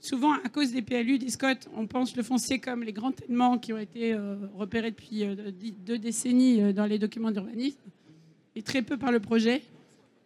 souvent 0.00 0.32
à 0.32 0.48
cause 0.48 0.72
des 0.72 0.82
PLU, 0.82 1.18
des 1.18 1.28
SCOT, 1.30 1.68
on 1.76 1.86
pense 1.86 2.16
le 2.16 2.22
foncier 2.22 2.58
comme 2.58 2.82
les 2.82 2.92
grands 2.92 3.12
ténements 3.12 3.58
qui 3.58 3.72
ont 3.72 3.78
été 3.78 4.12
euh, 4.14 4.36
repérés 4.54 4.90
depuis 4.90 5.24
euh, 5.24 5.34
deux 5.86 5.98
décennies 5.98 6.62
euh, 6.62 6.72
dans 6.72 6.86
les 6.86 6.98
documents 6.98 7.30
d'urbanisme 7.30 7.78
et 8.56 8.62
très 8.62 8.82
peu 8.82 8.96
par 8.96 9.12
le 9.12 9.20
projet. 9.20 9.62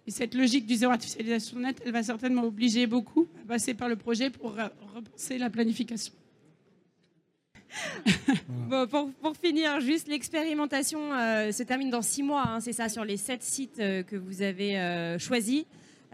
Et 0.06 0.10
cette 0.10 0.34
logique 0.34 0.66
du 0.66 0.74
zéro 0.76 0.92
artificialisation 0.92 1.58
nette, 1.58 1.82
elle 1.84 1.92
va 1.92 2.02
certainement 2.02 2.44
obliger 2.44 2.87
beaucoup 2.87 3.26
à 3.42 3.48
passer 3.48 3.74
par 3.74 3.88
le 3.88 3.96
projet 3.96 4.30
pour 4.30 4.54
re- 4.54 4.70
repenser 4.94 5.38
la 5.38 5.50
planification. 5.50 6.12
Bon, 8.68 8.87
pour, 8.87 9.10
pour 9.14 9.37
finir, 9.37 9.80
juste 9.80 10.08
l'expérimentation 10.08 10.98
se 11.52 11.62
termine 11.64 11.90
dans 11.90 12.00
six 12.02 12.22
mois, 12.22 12.44
hein, 12.46 12.60
c'est 12.60 12.72
ça, 12.72 12.88
sur 12.88 13.04
les 13.04 13.16
sept 13.16 13.42
sites 13.42 13.76
que 13.76 14.16
vous 14.16 14.40
avez 14.42 15.16
choisis. 15.18 15.64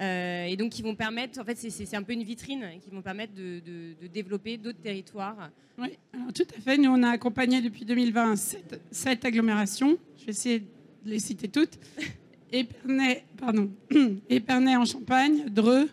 Euh, 0.00 0.44
et 0.44 0.56
donc 0.56 0.70
qui 0.72 0.82
vont 0.82 0.94
permettre, 0.94 1.40
en 1.40 1.44
fait 1.44 1.56
c'est- 1.58 1.94
un 1.94 2.02
peu 2.02 2.12
une 2.12 2.22
vitrine, 2.22 2.66
qui 2.82 2.90
vont 2.90 3.02
permettre 3.02 3.34
de, 3.34 3.60
de- 3.60 3.94
de 4.00 4.06
développer 4.06 4.56
d'autres 4.56 4.80
territoires. 4.80 5.50
Oui, 5.78 5.88
alors 6.12 6.32
tout 6.32 6.46
à 6.56 6.60
fait. 6.60 6.76
Nous, 6.78 6.90
on 6.90 7.02
a 7.02 7.10
accompagné 7.10 7.60
depuis 7.60 7.84
2020 7.84 8.36
sept, 8.36 8.80
sept 8.90 9.24
agglomérations. 9.24 9.98
Je 10.18 10.24
vais 10.26 10.30
essayer 10.30 10.58
de 10.60 10.66
les 11.04 11.18
citer 11.18 11.48
toutes. 11.48 11.78
Épernay, 12.52 13.24
pardon, 13.38 13.70
Épernay 14.28 14.76
en 14.76 14.84
Champagne, 14.84 15.44
Dreux, 15.48 15.88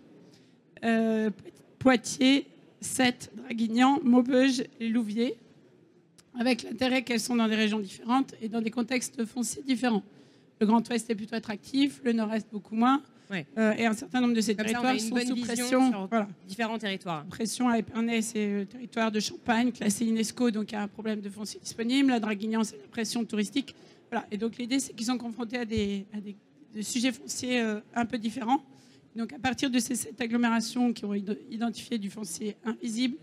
euh, 0.83 1.29
Poitiers, 1.79 2.47
Sète, 2.81 3.31
Draguignan, 3.35 3.99
Maubeuge 4.03 4.63
et 4.79 4.89
Louviers, 4.89 5.35
avec 6.39 6.63
l'intérêt 6.63 7.03
qu'elles 7.03 7.19
sont 7.19 7.35
dans 7.35 7.47
des 7.47 7.55
régions 7.55 7.79
différentes 7.79 8.33
et 8.41 8.49
dans 8.49 8.61
des 8.61 8.71
contextes 8.71 9.23
fonciers 9.25 9.63
différents. 9.63 10.03
Le 10.59 10.65
Grand 10.65 10.87
Ouest 10.89 11.09
est 11.09 11.15
plutôt 11.15 11.35
attractif, 11.35 12.01
le 12.03 12.13
Nord-Est 12.13 12.47
beaucoup 12.51 12.75
moins, 12.75 13.01
Ouais. 13.29 13.45
Euh, 13.57 13.73
et 13.77 13.85
un 13.85 13.93
certain 13.93 14.21
nombre 14.21 14.33
de 14.35 14.41
ces 14.41 14.55
Comme 14.55 14.67
ça, 14.67 14.73
on 14.73 14.85
a 14.85 14.93
territoires 14.93 14.93
une 14.93 14.99
sont 15.01 15.15
bonne 15.15 15.27
sous 15.37 15.45
pression. 15.45 15.89
sur 15.91 16.07
Voilà. 16.07 16.27
différents 16.47 16.77
territoires. 16.77 17.25
Pression 17.25 17.67
à 17.67 17.77
Épernay, 17.77 18.21
c'est 18.21 18.47
le 18.59 18.65
territoire 18.65 19.11
de 19.11 19.19
Champagne, 19.19 19.71
classé 19.71 20.05
UNESCO, 20.05 20.49
donc 20.51 20.71
il 20.71 20.75
y 20.75 20.77
a 20.77 20.83
un 20.83 20.87
problème 20.87 21.19
de 21.19 21.29
foncier 21.29 21.59
disponible. 21.59 22.09
La 22.09 22.19
Draguignan, 22.21 22.63
c'est 22.63 22.77
la 22.77 22.87
pression 22.87 23.25
touristique. 23.25 23.75
Voilà. 24.09 24.25
Et 24.31 24.37
donc 24.37 24.57
l'idée, 24.57 24.79
c'est 24.79 24.93
qu'ils 24.93 25.07
sont 25.07 25.17
confrontés 25.17 25.57
à 25.57 25.65
des, 25.65 26.05
à 26.13 26.21
des- 26.21 26.37
des 26.73 26.83
sujets 26.83 27.11
fonciers 27.11 27.59
euh, 27.61 27.79
un 27.95 28.05
peu 28.05 28.17
différents. 28.17 28.63
Donc 29.15 29.33
à 29.33 29.39
partir 29.39 29.69
de 29.69 29.79
ces 29.79 29.95
sept 29.95 30.19
agglomérations 30.21 30.93
qui 30.93 31.03
ont 31.05 31.13
id- 31.13 31.37
identifié 31.51 31.97
du 31.97 32.09
foncier 32.09 32.55
invisible, 32.63 33.17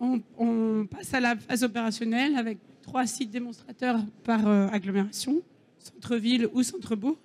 on, 0.00 0.20
on 0.38 0.86
passe 0.86 1.12
à 1.14 1.20
la 1.20 1.34
phase 1.36 1.64
opérationnelle 1.64 2.36
avec 2.36 2.58
trois 2.82 3.06
sites 3.06 3.30
démonstrateurs 3.30 4.00
par 4.24 4.46
euh, 4.46 4.68
agglomération, 4.68 5.42
centre-ville 5.78 6.48
ou 6.52 6.62
centre-bourg. 6.62 7.16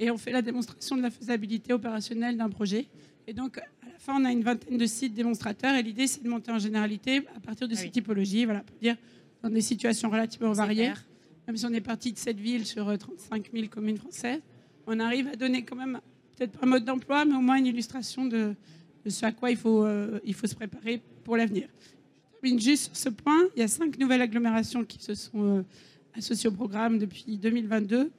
Et 0.00 0.10
on 0.10 0.16
fait 0.18 0.32
la 0.32 0.42
démonstration 0.42 0.96
de 0.96 1.02
la 1.02 1.10
faisabilité 1.10 1.72
opérationnelle 1.72 2.36
d'un 2.36 2.48
projet. 2.48 2.86
Et 3.26 3.34
donc, 3.34 3.58
à 3.58 3.86
la 3.92 3.98
fin, 3.98 4.20
on 4.20 4.24
a 4.24 4.32
une 4.32 4.42
vingtaine 4.42 4.78
de 4.78 4.86
sites 4.86 5.12
démonstrateurs. 5.14 5.74
Et 5.76 5.82
l'idée, 5.82 6.06
c'est 6.06 6.22
de 6.24 6.28
monter 6.28 6.50
en 6.50 6.58
généralité 6.58 7.18
à 7.36 7.40
partir 7.40 7.68
de 7.68 7.74
Ah 7.74 7.76
ces 7.76 7.84
oui. 7.84 7.90
typologies, 7.90 8.46
voilà, 8.46 8.60
pour 8.60 8.76
dire 8.78 8.96
dans 9.42 9.50
des 9.50 9.60
situations 9.60 10.08
relativement 10.10 10.52
variées. 10.52 10.84
clair. 10.86 11.04
Même 11.46 11.56
si 11.56 11.66
on 11.66 11.72
est 11.72 11.80
parti 11.82 12.12
de 12.12 12.18
cette 12.18 12.38
ville 12.40 12.64
sur 12.66 12.88
euh, 12.88 12.96
35 12.96 13.50
000 13.52 13.66
communes 13.68 13.98
françaises, 13.98 14.40
on 14.86 14.98
arrive 15.00 15.28
à 15.28 15.36
donner 15.36 15.64
quand 15.64 15.76
même, 15.76 16.00
peut-être 16.36 16.52
pas 16.58 16.66
un 16.66 16.68
mode 16.68 16.84
d'emploi, 16.84 17.24
mais 17.26 17.34
au 17.34 17.40
moins 17.40 17.56
une 17.56 17.66
illustration 17.66 18.24
de, 18.26 18.54
de 19.04 19.10
ce 19.10 19.26
à 19.26 19.32
quoi 19.32 19.50
il 19.50 19.56
faut, 19.56 19.84
euh, 19.84 20.18
il 20.24 20.32
faut 20.34 20.46
se 20.46 20.54
préparer 20.54 21.02
pour 21.24 21.36
l'avenir. 21.36 21.68
Je 22.34 22.40
termine 22.40 22.60
juste 22.60 22.84
sur 22.86 22.96
ce 22.96 23.08
point. 23.10 23.38
Il 23.54 23.60
y 23.60 23.62
a 23.62 23.68
cinq 23.68 23.98
nouvelles 23.98 24.22
agglomérations 24.22 24.82
qui 24.84 25.02
se 25.02 25.14
sont 25.14 25.58
euh, 25.58 25.62
associées 26.14 26.48
au 26.48 26.52
programme 26.52 26.98
depuis 26.98 27.36
2022. 27.36 28.10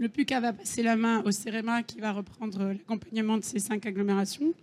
Le 0.00 0.08
PUCA 0.08 0.40
va 0.40 0.52
passer 0.54 0.82
la 0.82 0.96
main 0.96 1.22
au 1.24 1.30
CEREMA 1.30 1.82
qui 1.82 2.00
va 2.00 2.12
reprendre 2.12 2.64
l'accompagnement 2.68 3.36
de 3.36 3.44
ces 3.44 3.58
cinq 3.58 3.84
agglomérations. 3.84 4.54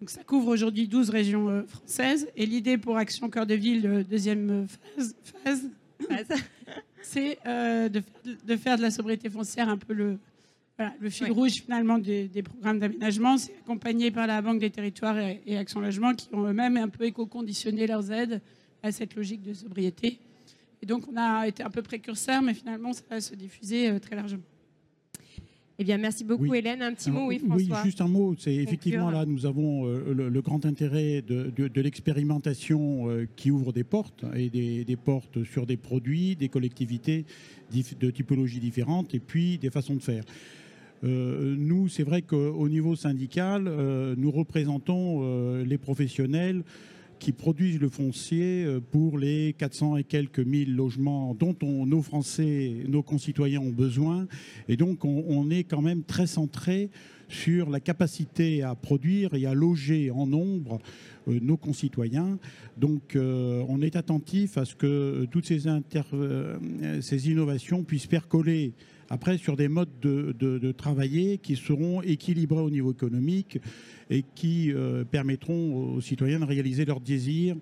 Donc 0.00 0.10
ça 0.10 0.24
couvre 0.24 0.48
aujourd'hui 0.48 0.88
12 0.88 1.08
régions 1.10 1.48
euh, 1.48 1.62
françaises. 1.62 2.28
Et 2.36 2.44
l'idée 2.46 2.76
pour 2.78 2.96
Action 2.96 3.30
Cœur 3.30 3.46
de 3.46 3.54
Ville, 3.54 3.86
euh, 3.86 4.02
deuxième 4.02 4.50
euh, 4.50 4.66
phase, 4.96 5.16
phase 5.44 5.68
c'est 7.02 7.38
euh, 7.46 7.88
de, 7.88 8.00
faire 8.00 8.12
de- 8.24 8.36
de 8.52 8.56
faire 8.56 8.76
de 8.76 8.82
la 8.82 8.90
sobriété 8.90 9.30
foncière 9.30 9.68
un 9.68 9.76
peu 9.76 9.92
le, 9.92 10.18
voilà, 10.76 10.92
le 10.98 11.10
fil 11.10 11.30
rouge 11.30 11.52
finalement 11.52 11.98
des, 11.98 12.26
des 12.26 12.42
programmes 12.42 12.80
d'aménagement. 12.80 13.38
C'est 13.38 13.54
accompagné 13.62 14.10
par 14.10 14.26
la 14.26 14.42
Banque 14.42 14.58
des 14.58 14.70
Territoires 14.70 15.16
et, 15.18 15.40
et 15.46 15.56
Action 15.56 15.78
Logement 15.80 16.12
qui 16.14 16.28
ont 16.34 16.44
eux-mêmes 16.44 16.76
un 16.76 16.88
peu 16.88 17.04
éco-conditionné 17.04 17.86
leurs 17.86 18.10
aides 18.10 18.40
à 18.82 18.90
cette 18.90 19.14
logique 19.14 19.42
de 19.42 19.52
sobriété. 19.54 20.18
Et 20.82 20.86
donc 20.86 21.04
on 21.08 21.16
a 21.16 21.46
été 21.46 21.62
un 21.62 21.70
peu 21.70 21.82
précurseur, 21.82 22.42
mais 22.42 22.54
finalement 22.54 22.92
ça 22.92 23.02
va 23.08 23.20
se 23.20 23.36
diffuser 23.36 23.88
euh, 23.88 24.00
très 24.00 24.16
largement. 24.16 24.42
Eh 25.82 25.84
bien, 25.84 25.98
merci 25.98 26.22
beaucoup, 26.22 26.46
Oui. 26.46 26.58
Hélène. 26.58 26.80
Un 26.80 26.94
petit 26.94 27.10
Alors, 27.10 27.22
mot, 27.22 27.28
oui, 27.30 27.40
François. 27.44 27.82
juste 27.82 28.00
un 28.00 28.06
mot. 28.06 28.36
C'est 28.38 28.54
effectivement 28.54 29.10
là, 29.10 29.26
nous 29.26 29.46
avons 29.46 29.88
euh, 29.88 30.14
le, 30.14 30.28
le 30.28 30.40
grand 30.40 30.64
intérêt 30.64 31.22
de, 31.22 31.50
de- 31.56 31.66
de 31.66 31.80
l'expérimentation 31.80 33.10
euh, 33.10 33.26
qui 33.34 33.50
ouvre 33.50 33.72
des 33.72 33.82
portes 33.82 34.24
et 34.36 34.48
des, 34.48 34.84
des 34.84 34.94
portes 34.94 35.42
sur 35.42 35.66
des 35.66 35.76
produits, 35.76 36.36
des 36.36 36.48
collectivités 36.48 37.24
de 38.00 38.10
typologies 38.10 38.60
différentes 38.60 39.12
et 39.12 39.18
puis 39.18 39.58
des 39.58 39.70
façons 39.70 39.96
de 39.96 40.02
faire. 40.02 40.22
Euh, 41.02 41.56
nous, 41.58 41.88
c'est 41.88 42.04
vrai 42.04 42.22
qu'au 42.22 42.68
niveau 42.68 42.94
syndical, 42.94 43.64
nous 44.16 44.30
représentons 44.30 45.64
les 45.64 45.78
professionnels 45.78 46.62
qui 47.22 47.30
produisent 47.30 47.78
le 47.78 47.88
foncier 47.88 48.64
euh, 48.64 48.80
pour 48.80 49.16
les 49.16 49.54
400 49.56 49.96
et 49.96 50.02
quelques 50.02 50.40
mille 50.40 50.74
logements 50.74 51.34
dont 51.34 51.54
on- 51.62 51.86
nos 51.86 52.02
Français, 52.02 52.72
nos 52.88 53.04
concitoyens 53.04 53.60
ont 53.60 53.70
besoin. 53.70 54.26
Et 54.68 54.76
donc, 54.76 55.04
on, 55.04 55.48
est 55.48 55.62
quand 55.62 55.82
même 55.82 56.02
très 56.02 56.26
centré 56.26 56.90
sur 57.28 57.70
la 57.70 57.78
capacité 57.78 58.64
à 58.64 58.74
produire 58.74 59.34
et 59.34 59.46
à 59.46 59.54
loger 59.54 60.10
en 60.10 60.26
nombre 60.26 60.80
euh, 61.28 61.38
nos 61.40 61.56
concitoyens. 61.56 62.40
Donc, 62.76 63.14
euh, 63.14 63.62
on 63.68 63.82
est 63.82 63.94
attentif 63.94 64.58
à 64.58 64.64
ce 64.64 64.74
que 64.74 65.24
toutes 65.30 65.46
ces 65.46 65.68
innovations 67.30 67.84
puissent 67.84 68.08
percoler 68.08 68.72
après 69.12 69.36
sur 69.36 69.56
des 69.56 69.68
modes 69.68 69.90
de, 70.00 70.34
de- 70.38 70.72
travailler 70.72 71.36
qui 71.36 71.54
seront 71.54 72.00
équilibrés 72.00 72.62
au 72.62 72.70
niveau 72.70 72.92
économique 72.92 73.58
et 74.08 74.24
qui 74.34 74.72
euh, 74.72 75.04
permettront 75.04 75.96
aux 75.96 76.00
citoyens 76.00 76.40
de 76.40 76.46
réaliser 76.46 76.86
leurs 76.86 77.00
désirs 77.00 77.56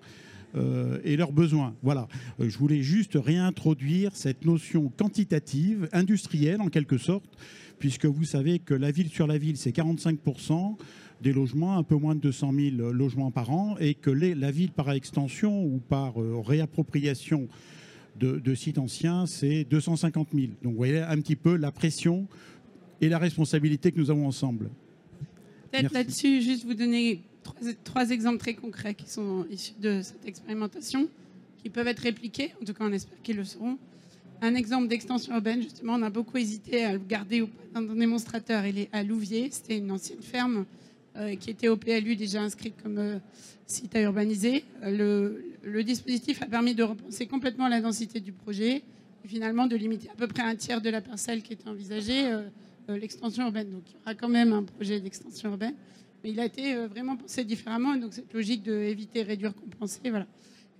euh, 0.55 0.99
et 1.03 1.17
leurs 1.17 1.33
besoins. 1.33 1.75
Voilà. 1.83 2.07
Euh, 2.39 2.47
je 2.47 2.57
voulais 2.57 2.81
juste 2.81 3.17
réintroduire 3.21 4.15
cette 4.15 4.45
notion 4.45 4.87
quantitative, 4.95 5.89
industrielle 5.91 6.61
en 6.61 6.69
quelque 6.69 6.97
sorte, 6.97 7.37
puisque 7.79 8.05
vous 8.05 8.23
savez 8.23 8.59
que 8.59 8.73
la 8.73 8.91
ville 8.91 9.09
sur 9.09 9.27
la 9.27 9.37
ville, 9.37 9.57
c'est 9.57 9.75
45% 9.75 10.77
des 11.21 11.33
logements, 11.33 11.77
un 11.77 11.83
peu 11.83 11.95
moins 11.95 12.15
de 12.15 12.21
200 12.21 12.53
000 12.77 12.91
logements 12.93 13.31
par 13.31 13.51
an, 13.51 13.75
et 13.77 13.93
que 13.93 14.09
la 14.09 14.51
ville 14.51 14.71
par 14.71 14.89
extension 14.91 15.65
ou 15.65 15.79
par 15.79 16.13
réappropriation 16.15 17.49
de, 18.19 18.55
sites 18.55 18.77
anciens, 18.77 19.25
c'est 19.25 19.63
250 19.65 20.29
000. 20.33 20.47
Donc 20.61 20.73
vous 20.73 20.77
voyez 20.77 20.99
un 20.99 21.17
petit 21.17 21.35
peu 21.35 21.55
la 21.55 21.71
pression 21.71 22.27
et 22.99 23.09
la 23.09 23.17
responsabilité 23.17 23.91
que 23.91 23.99
nous 23.99 24.11
avons 24.11 24.27
ensemble. 24.27 24.69
Peut-être 25.71 25.93
là-dessus, 25.93 26.41
juste 26.41 26.65
vous 26.65 26.73
donner 26.73 27.21
trois, 27.83 28.09
exemples 28.09 28.37
très 28.37 28.53
concrets 28.53 28.93
qui 28.93 29.09
sont 29.09 29.45
issus 29.49 29.73
de 29.79 30.01
cette 30.01 30.25
expérimentation, 30.25 31.07
qui 31.63 31.69
peuvent 31.69 31.87
être 31.87 31.99
répliqués, 31.99 32.53
en 32.61 32.65
tout 32.65 32.73
cas 32.73 32.85
on 32.85 32.91
espère 32.91 33.21
qu'ils 33.23 33.37
le 33.37 33.45
seront. 33.45 33.77
Un 34.43 34.55
exemple 34.55 34.87
d'extension 34.87 35.35
urbaine, 35.35 35.61
justement, 35.61 35.93
on 35.93 36.01
a 36.01 36.09
beaucoup 36.09 36.37
hésité 36.37 36.83
à 36.83 36.93
le 36.93 36.99
garder 36.99 37.47
dans 37.75 37.81
un 37.81 37.95
démonstrateur. 37.95 38.65
Il 38.65 38.79
est 38.79 38.89
à 38.91 39.03
Louviers, 39.03 39.49
c'était 39.51 39.77
une 39.77 39.91
ancienne 39.91 40.21
ferme 40.21 40.65
euh, 41.17 41.35
qui 41.35 41.49
était 41.49 41.67
au 41.67 41.75
PLU 41.75 42.15
déjà 42.15 42.41
inscrite 42.41 42.73
comme 42.81 42.97
euh, 42.97 43.19
site 43.67 43.93
à 43.97 44.01
urbaniser. 44.01 44.63
Euh, 44.81 45.41
le, 45.61 45.83
dispositif 45.83 46.41
a 46.41 46.45
permis 46.45 46.73
de 46.73 46.83
repenser 46.83 47.27
complètement 47.27 47.67
la 47.67 47.81
densité 47.81 48.21
du 48.21 48.31
projet 48.31 48.81
et 49.25 49.27
finalement 49.27 49.67
de 49.67 49.75
limiter 49.75 50.09
à 50.09 50.15
peu 50.15 50.27
près 50.27 50.41
un 50.41 50.55
tiers 50.55 50.79
de 50.79 50.89
la 50.89 51.01
parcelle 51.01 51.41
qui 51.41 51.51
était 51.51 51.67
envisagée 51.67 52.31
l'extension 52.87 53.43
urbaine. 53.43 53.69
Donc 53.71 53.83
il 53.87 53.93
y 53.93 53.97
aura 54.03 54.15
quand 54.15 54.29
même 54.29 54.53
un 54.53 54.63
projet 54.63 55.01
d'extension 55.01 55.49
urbaine, 55.49 55.75
mais 56.23 56.31
il 56.31 56.39
a 56.39 56.45
été 56.45 56.75
vraiment 56.87 57.17
pensé 57.17 57.43
différemment. 57.43 57.95
Donc 57.97 58.13
cette 58.13 58.33
logique 58.33 58.63
de 58.63 58.73
éviter, 58.73 59.21
réduire, 59.21 59.53
compenser, 59.53 60.09
voilà, 60.09 60.27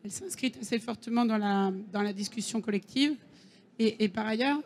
elle 0.03 0.11
s'inscrit 0.11 0.53
assez 0.59 0.79
fortement 0.79 1.25
dans 1.25 1.37
la 1.37 2.13
discussion 2.13 2.61
collective. 2.61 3.15
Et, 3.79 4.09
par 4.09 4.27
ailleurs, 4.27 4.59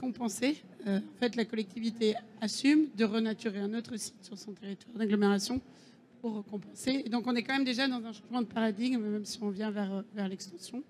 compenser, 0.00 0.62
en 0.86 1.18
fait, 1.18 1.36
la 1.36 1.44
collectivité 1.44 2.14
assume 2.40 2.86
de 2.96 3.04
renaturer 3.04 3.58
un 3.58 3.74
autre 3.74 3.96
site 3.96 4.14
sur 4.22 4.38
son 4.38 4.52
territoire 4.52 4.96
d'agglomération 4.96 5.60
pour 6.20 6.44
compenser. 6.44 7.04
Donc 7.04 7.26
on 7.26 7.34
est 7.34 7.42
quand 7.42 7.54
même 7.54 7.64
déjà 7.64 7.88
dans 7.88 8.04
un 8.04 8.12
changement 8.12 8.42
de 8.42 8.46
paradigme, 8.46 9.00
même 9.00 9.24
si 9.24 9.38
on 9.42 9.50
vient 9.50 9.70
vers, 9.70 10.04
l'extension 10.28 10.82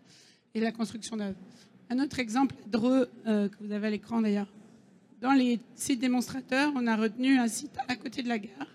et 0.54 0.60
la 0.60 0.72
construction 0.72 1.16
d'œuvres. 1.16 1.38
Un 1.90 1.98
autre 2.00 2.18
exemple, 2.18 2.54
Dreux, 2.66 3.08
euh, 3.26 3.48
que 3.48 3.56
vous 3.60 3.72
avez 3.72 3.86
à 3.86 3.90
l'écran 3.90 4.20
d'ailleurs. 4.20 4.48
Dans 5.20 5.32
les 5.32 5.58
sites 5.74 6.00
démonstrateurs, 6.00 6.72
on 6.76 6.86
a 6.86 6.96
retenu 6.96 7.38
un 7.38 7.48
site 7.48 7.76
à 7.88 7.96
côté 7.96 8.22
de 8.22 8.28
la 8.28 8.38
gare, 8.38 8.68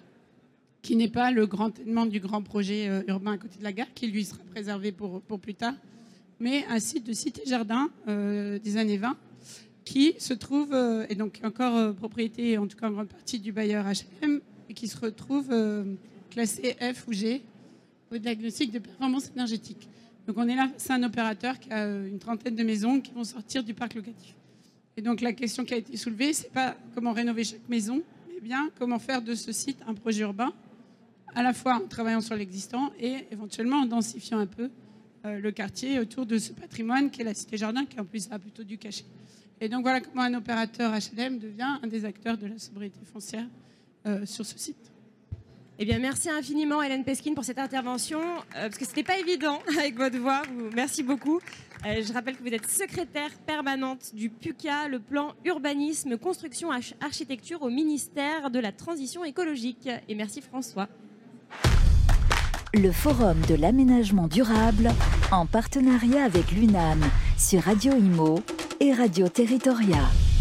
qui 0.82 0.96
n'est 0.96 1.10
pas 1.10 1.32
le 1.32 1.46
grand 1.46 1.78
élément 1.80 2.06
du 2.06 2.20
grand 2.20 2.42
projet 2.42 2.90
euh, 2.90 3.02
urbain 3.08 3.34
à 3.34 3.38
côté 3.38 3.58
de 3.60 3.64
la 3.64 3.72
gare, 3.72 3.88
qui 3.94 4.08
lui 4.08 4.26
sera 4.26 4.44
préservé 4.52 4.92
pour, 4.92 5.22
pour 5.22 5.40
plus 5.40 5.56
tard, 5.56 5.76
mais 6.40 6.66
un 6.68 6.80
site 6.80 7.06
de 7.06 7.14
cité-jardin 7.14 7.90
euh, 8.08 8.60
des 8.60 8.78
années 8.78 8.98
20, 8.98 9.16
qui 9.86 10.16
se 10.18 10.34
trouve, 10.34 10.74
et 11.10 11.16
donc 11.16 11.40
encore 11.44 11.94
propriété, 11.96 12.58
en 12.58 12.68
tout 12.68 12.78
cas 12.78 12.88
en 12.88 12.92
grande 12.92 13.10
partie 13.10 13.40
du 13.40 13.52
bailleur 13.52 13.86
HM, 13.86 14.40
et 14.70 14.74
qui 14.74 14.88
se 14.88 14.98
retrouve 14.98 15.50
classé 16.30 16.76
F 16.80 17.08
ou 17.08 17.14
G 17.14 17.42
au 18.12 18.18
diagnostic 18.18 18.72
de 18.72 18.80
performance 18.80 19.32
énergétique. 19.36 19.88
Donc 20.28 20.38
on 20.38 20.48
est 20.48 20.56
là, 20.56 20.72
c'est 20.78 20.94
un 20.94 21.04
opérateur 21.04 21.60
qui 21.60 21.72
a 21.72 21.86
euh, 21.86 22.08
une 22.08 22.20
trentaine 22.20 22.56
de 22.56 22.64
maisons 22.64 23.02
qui 23.02 23.12
vont 23.12 23.24
sortir 23.24 23.64
du 23.64 23.74
parc 23.74 23.96
locatif. 23.96 24.36
Et 24.96 25.02
donc 25.02 25.22
la 25.22 25.34
question 25.34 25.66
qui 25.66 25.74
a 25.74 25.78
été 25.78 25.98
soulevée, 25.98 26.34
c'est 26.34 26.52
pas 26.52 26.78
comment 26.96 27.12
rénover 27.12 27.44
chaque 27.44 27.68
maison, 27.68 28.02
mais 28.30 28.40
bien 28.40 28.70
comment 28.80 29.00
faire 29.00 29.22
de 29.22 29.36
ce 29.36 29.52
site 29.52 29.78
un 29.88 29.94
projet 29.94 30.22
urbain, 30.22 30.54
à 31.36 31.44
la 31.44 31.54
fois 31.54 31.76
en 31.76 31.88
travaillant 31.88 32.22
sur 32.22 32.36
l'existant 32.36 32.92
et 33.00 33.26
éventuellement 33.32 33.78
en 33.78 33.86
densifiant 33.86 34.40
un 34.40 34.46
peu 34.46 34.70
euh, 35.26 35.40
le 35.40 35.52
quartier 35.52 36.00
autour 36.00 36.26
de 36.26 36.38
ce 36.38 36.54
patrimoine 36.54 37.10
qui 37.10 37.22
est 37.22 37.26
la 37.26 37.34
cité 37.34 37.58
jardin, 37.58 37.86
qui 37.86 38.00
en 38.00 38.06
plus 38.06 38.30
a 38.32 38.40
plutôt 38.40 38.64
du 38.64 38.78
cachet. 38.78 39.06
Et 39.62 39.70
donc 39.70 39.84
voilà 39.84 40.02
comment 40.02 40.24
un 40.24 40.34
opérateur 40.34 40.92
HLM 40.92 41.40
devient 41.40 41.80
un 41.82 41.88
des 41.88 42.06
acteurs 42.06 42.38
de 42.38 42.48
la 42.48 42.60
sobriété 42.60 43.00
foncière 43.06 43.48
euh, 44.06 44.26
sur 44.26 44.46
ce 44.46 44.58
site. 44.58 44.94
Eh 45.80 45.86
bien, 45.86 45.98
merci 45.98 46.30
infiniment, 46.30 46.84
Hélène 46.84 47.04
Peskin, 47.04 47.34
pour 47.34 47.44
cette 47.44 47.58
intervention, 47.58 48.20
euh, 48.20 48.70
parce 48.70 48.78
que 48.78 48.86
ce 48.86 48.92
n'était 48.92 49.04
pas 49.04 49.18
évident 49.18 49.60
avec 49.80 49.98
votre 49.98 50.18
voix. 50.20 50.44
Merci 50.76 51.02
beaucoup. 51.02 51.40
Euh, 51.86 52.02
je 52.06 52.14
rappelle 52.14 52.38
que 52.38 52.44
vous 52.44 52.54
êtes 52.54 52.68
secrétaire 52.68 53.32
permanente 53.46 54.14
du 54.14 54.30
PUCA, 54.30 54.88
le 54.88 55.00
plan 55.00 55.34
urbanisme, 55.46 56.18
construction, 56.18 56.70
architecture 57.02 57.64
au 57.64 57.70
ministère 57.70 58.52
de 58.52 58.60
la 58.60 58.72
Transition 58.72 59.26
écologique. 59.26 59.90
Et 60.08 60.16
merci, 60.16 60.42
François. 60.42 60.88
Le 62.76 62.92
Forum 62.92 63.42
de 63.50 63.56
l'aménagement 63.56 64.28
durable, 64.28 64.92
en 65.32 65.46
partenariat 65.46 66.24
avec 66.24 66.52
l'UNAM, 66.52 67.02
sur 67.38 67.62
Radio 67.62 67.94
Imo 67.94 68.40
et 68.84 68.94
Radio 68.94 69.30
Territoria. 69.30 70.33